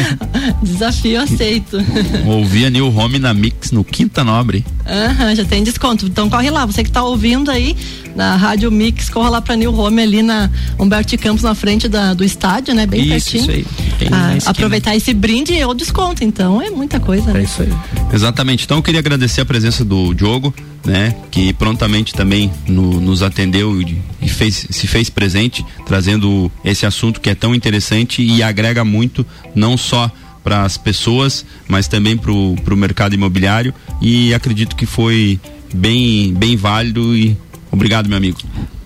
Desafio 0.61 1.21
aceito. 1.21 1.77
Ouvi 2.25 2.65
a 2.65 2.69
New 2.69 2.95
Home 2.95 3.19
na 3.19 3.33
Mix 3.33 3.71
no 3.71 3.83
Quinta 3.83 4.23
Nobre. 4.23 4.65
Aham, 4.85 5.35
já 5.35 5.45
tem 5.45 5.63
desconto. 5.63 6.05
Então 6.05 6.29
corre 6.29 6.49
lá, 6.49 6.65
você 6.65 6.83
que 6.83 6.91
tá 6.91 7.03
ouvindo 7.03 7.49
aí 7.49 7.75
na 8.15 8.35
Rádio 8.35 8.71
Mix, 8.71 9.09
corra 9.09 9.29
lá 9.29 9.41
pra 9.41 9.55
New 9.55 9.73
Home 9.73 10.01
ali 10.01 10.21
na 10.21 10.49
Humberto 10.79 11.17
Campos, 11.17 11.43
na 11.43 11.55
frente 11.55 11.87
da- 11.87 12.13
do 12.13 12.23
estádio, 12.23 12.73
né? 12.73 12.85
Bem 12.85 13.01
Isso, 13.01 13.31
pertinho. 13.31 13.41
isso 13.41 13.51
aí. 13.51 14.07
Ah, 14.11 14.37
aproveitar 14.49 14.95
esse 14.95 15.13
brinde 15.13 15.53
e 15.53 15.65
o 15.65 15.73
desconto, 15.73 16.23
então 16.23 16.61
é 16.61 16.69
muita 16.69 16.99
coisa, 16.99 17.31
É 17.31 17.33
né? 17.33 17.43
isso 17.43 17.61
aí. 17.61 17.73
Exatamente. 18.13 18.65
Então 18.65 18.77
eu 18.77 18.83
queria 18.83 18.99
agradecer 18.99 19.41
a 19.41 19.45
presença 19.45 19.83
do 19.83 20.13
Diogo, 20.13 20.53
né? 20.85 21.15
Que 21.31 21.53
prontamente 21.53 22.13
também 22.13 22.51
no- 22.67 22.99
nos 22.99 23.23
atendeu 23.23 23.81
e, 23.81 23.97
e 24.21 24.29
fez, 24.29 24.67
se 24.69 24.87
fez 24.87 25.09
presente, 25.09 25.65
trazendo 25.85 26.51
esse 26.63 26.85
assunto 26.85 27.19
que 27.21 27.29
é 27.29 27.35
tão 27.35 27.55
interessante 27.55 28.21
e 28.21 28.43
agrega 28.43 28.83
muito, 28.83 29.25
não 29.55 29.77
só 29.77 30.11
para 30.43 30.63
as 30.63 30.77
pessoas, 30.77 31.45
mas 31.67 31.87
também 31.87 32.17
para 32.17 32.31
o 32.31 32.57
mercado 32.75 33.15
imobiliário. 33.15 33.73
E 34.01 34.33
acredito 34.33 34.75
que 34.75 34.85
foi 34.85 35.39
bem, 35.73 36.33
bem 36.33 36.57
válido 36.57 37.15
e 37.15 37.35
obrigado, 37.73 38.07
meu 38.07 38.17
amigo. 38.17 38.39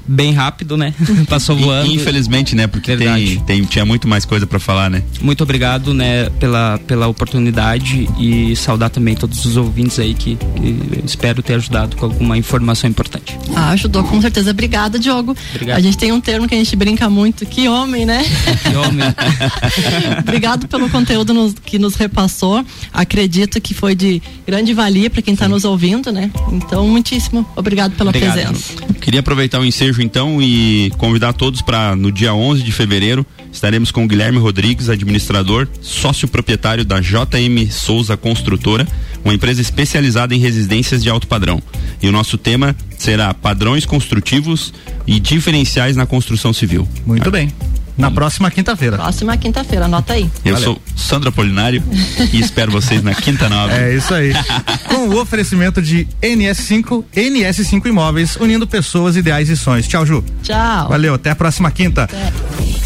Bem 0.07 0.31
rápido, 0.33 0.77
né? 0.77 0.93
Passou 1.29 1.55
voando. 1.57 1.91
Infelizmente, 1.91 2.55
né? 2.55 2.65
Porque 2.67 2.95
tem, 2.95 3.39
tem, 3.41 3.63
tinha 3.65 3.85
muito 3.85 4.07
mais 4.07 4.25
coisa 4.25 4.47
para 4.47 4.59
falar, 4.59 4.89
né? 4.89 5.03
Muito 5.21 5.43
obrigado, 5.43 5.93
né, 5.93 6.29
pela, 6.39 6.79
pela 6.87 7.07
oportunidade 7.07 8.07
e 8.19 8.55
saudar 8.55 8.89
também 8.89 9.15
todos 9.15 9.43
os 9.45 9.57
ouvintes 9.57 9.99
aí 9.99 10.13
que, 10.13 10.35
que 10.35 11.01
espero 11.05 11.41
ter 11.41 11.55
ajudado 11.55 11.95
com 11.97 12.05
alguma 12.05 12.37
informação 12.37 12.89
importante. 12.89 13.37
Ah, 13.55 13.69
ajudou 13.71 14.03
com 14.03 14.21
certeza. 14.21 14.51
Obrigada, 14.51 14.97
Diogo. 14.97 15.35
Obrigado. 15.53 15.77
A 15.77 15.81
gente 15.81 15.97
tem 15.97 16.11
um 16.11 16.21
termo 16.21 16.47
que 16.47 16.55
a 16.55 16.57
gente 16.57 16.75
brinca 16.75 17.09
muito, 17.09 17.45
que 17.45 17.67
homem, 17.67 18.05
né? 18.05 18.23
Que 18.63 18.75
homem. 18.75 19.07
Obrigado 20.19 20.67
pelo 20.67 20.89
conteúdo 20.89 21.33
nos- 21.33 21.55
que 21.65 21.77
nos 21.79 21.95
repassou. 21.95 22.63
Acredito 22.93 23.59
que 23.61 23.73
foi 23.73 23.95
de 23.95 24.21
grande 24.45 24.73
valia 24.73 25.09
para 25.09 25.21
quem 25.21 25.33
está 25.33 25.47
nos 25.47 25.65
ouvindo, 25.65 26.11
né? 26.11 26.31
Então, 26.51 26.87
muitíssimo 26.87 27.45
obrigado 27.55 27.93
pela 27.95 28.09
Obrigado. 28.09 28.33
presença. 28.33 28.73
Queria 29.01 29.19
aproveitar 29.19 29.59
o 29.59 29.65
ensejo 29.65 29.96
então 30.03 30.41
e 30.41 30.91
convidar 30.97 31.33
todos 31.33 31.61
para 31.61 31.95
no 31.95 32.11
dia 32.11 32.33
11 32.33 32.63
de 32.63 32.71
fevereiro 32.71 33.25
estaremos 33.51 33.91
com 33.91 34.03
o 34.03 34.07
Guilherme 34.07 34.37
Rodrigues, 34.37 34.89
administrador, 34.89 35.67
sócio 35.81 36.27
proprietário 36.27 36.85
da 36.85 36.99
JM 36.99 37.71
Souza 37.71 38.15
Construtora, 38.15 38.87
uma 39.23 39.33
empresa 39.33 39.61
especializada 39.61 40.35
em 40.35 40.39
residências 40.39 41.03
de 41.03 41.09
alto 41.09 41.27
padrão. 41.27 41.61
E 42.01 42.07
o 42.07 42.11
nosso 42.11 42.37
tema 42.37 42.75
será 42.97 43.33
padrões 43.33 43.85
construtivos 43.85 44.73
e 45.05 45.19
diferenciais 45.19 45.95
na 45.95 46.05
construção 46.05 46.53
civil. 46.53 46.87
Muito 47.05 47.31
bem. 47.31 47.51
Na 47.97 48.11
próxima 48.11 48.51
quinta-feira. 48.51 48.97
Próxima 48.97 49.35
quinta-feira, 49.37 49.85
anota 49.85 50.13
aí. 50.13 50.29
Eu 50.45 50.53
Valeu. 50.53 50.73
sou 50.73 50.81
Sandro 50.95 51.29
Apolinário 51.29 51.83
e 52.31 52.39
espero 52.39 52.71
vocês 52.71 53.01
na 53.01 53.15
quinta 53.15 53.49
nova. 53.49 53.73
É 53.73 53.95
isso 53.95 54.13
aí. 54.13 54.33
Com 54.87 55.09
o 55.09 55.19
oferecimento 55.19 55.81
de 55.81 56.07
NS5, 56.21 57.03
NS5 57.15 57.85
Imóveis, 57.87 58.35
unindo 58.35 58.67
pessoas, 58.67 59.15
ideais 59.15 59.49
e 59.49 59.57
sonhos. 59.57 59.87
Tchau, 59.87 60.05
Ju. 60.05 60.23
Tchau. 60.43 60.89
Valeu, 60.89 61.15
até 61.15 61.31
a 61.31 61.35
próxima 61.35 61.71
quinta. 61.71 62.07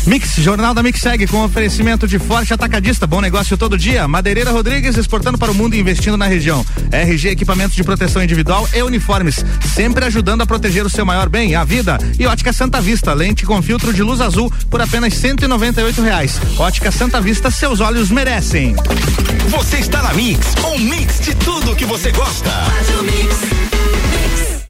Mix, 0.06 0.36
Jornal 0.38 0.74
da 0.74 0.82
Mix 0.82 1.00
segue 1.00 1.28
com 1.28 1.44
oferecimento 1.44 2.08
de 2.08 2.18
Forte 2.18 2.54
Atacadista, 2.54 3.06
bom 3.06 3.22
negócio 3.22 3.56
todo 3.56 3.78
dia. 3.78 4.08
Madeireira 4.08 4.52
Rodrigues 4.52 4.98
exportando 4.98 5.38
para 5.38 5.52
o 5.52 5.54
mundo 5.54 5.76
e 5.76 5.80
investindo 5.80 6.18
na 6.18 6.26
região. 6.26 6.66
RG 6.92 7.30
Equipamentos 7.30 7.76
de 7.76 7.84
Proteção 7.84 8.24
Individual 8.24 8.68
e 8.74 8.82
Uniformes, 8.82 9.46
sempre 9.76 10.06
ajudando 10.06 10.42
a 10.42 10.46
proteger 10.46 10.86
o 10.86 10.90
seu 10.90 11.06
maior 11.06 11.30
bem, 11.30 11.56
a 11.56 11.64
vida. 11.64 12.00
E 12.18 12.26
Ótica 12.26 12.52
Santa 12.52 12.82
Vista, 12.82 13.14
lente 13.14 13.46
com 13.46 13.62
filtro 13.62 13.94
de 13.94 14.02
luz 14.02 14.22
azul 14.22 14.52
por 14.70 14.82
apenas 14.82 15.14
198 15.14 16.02
reais. 16.02 16.42
Ótica 16.58 16.92
Santa 16.92 17.22
Vista, 17.22 17.52
seus 17.52 17.80
olhos 17.80 18.10
merecem. 18.10 18.76
Você 19.50 19.78
está 19.78 20.02
na 20.02 20.14
Mix, 20.14 20.48
um 20.66 20.80
mix 20.80 21.20
de 21.22 21.36
tudo 21.36 21.76
que 21.76 21.86
você 21.86 22.12
gosta. 22.12 22.50
Faz 22.50 23.00
o 23.00 23.04
mix. 23.04 23.91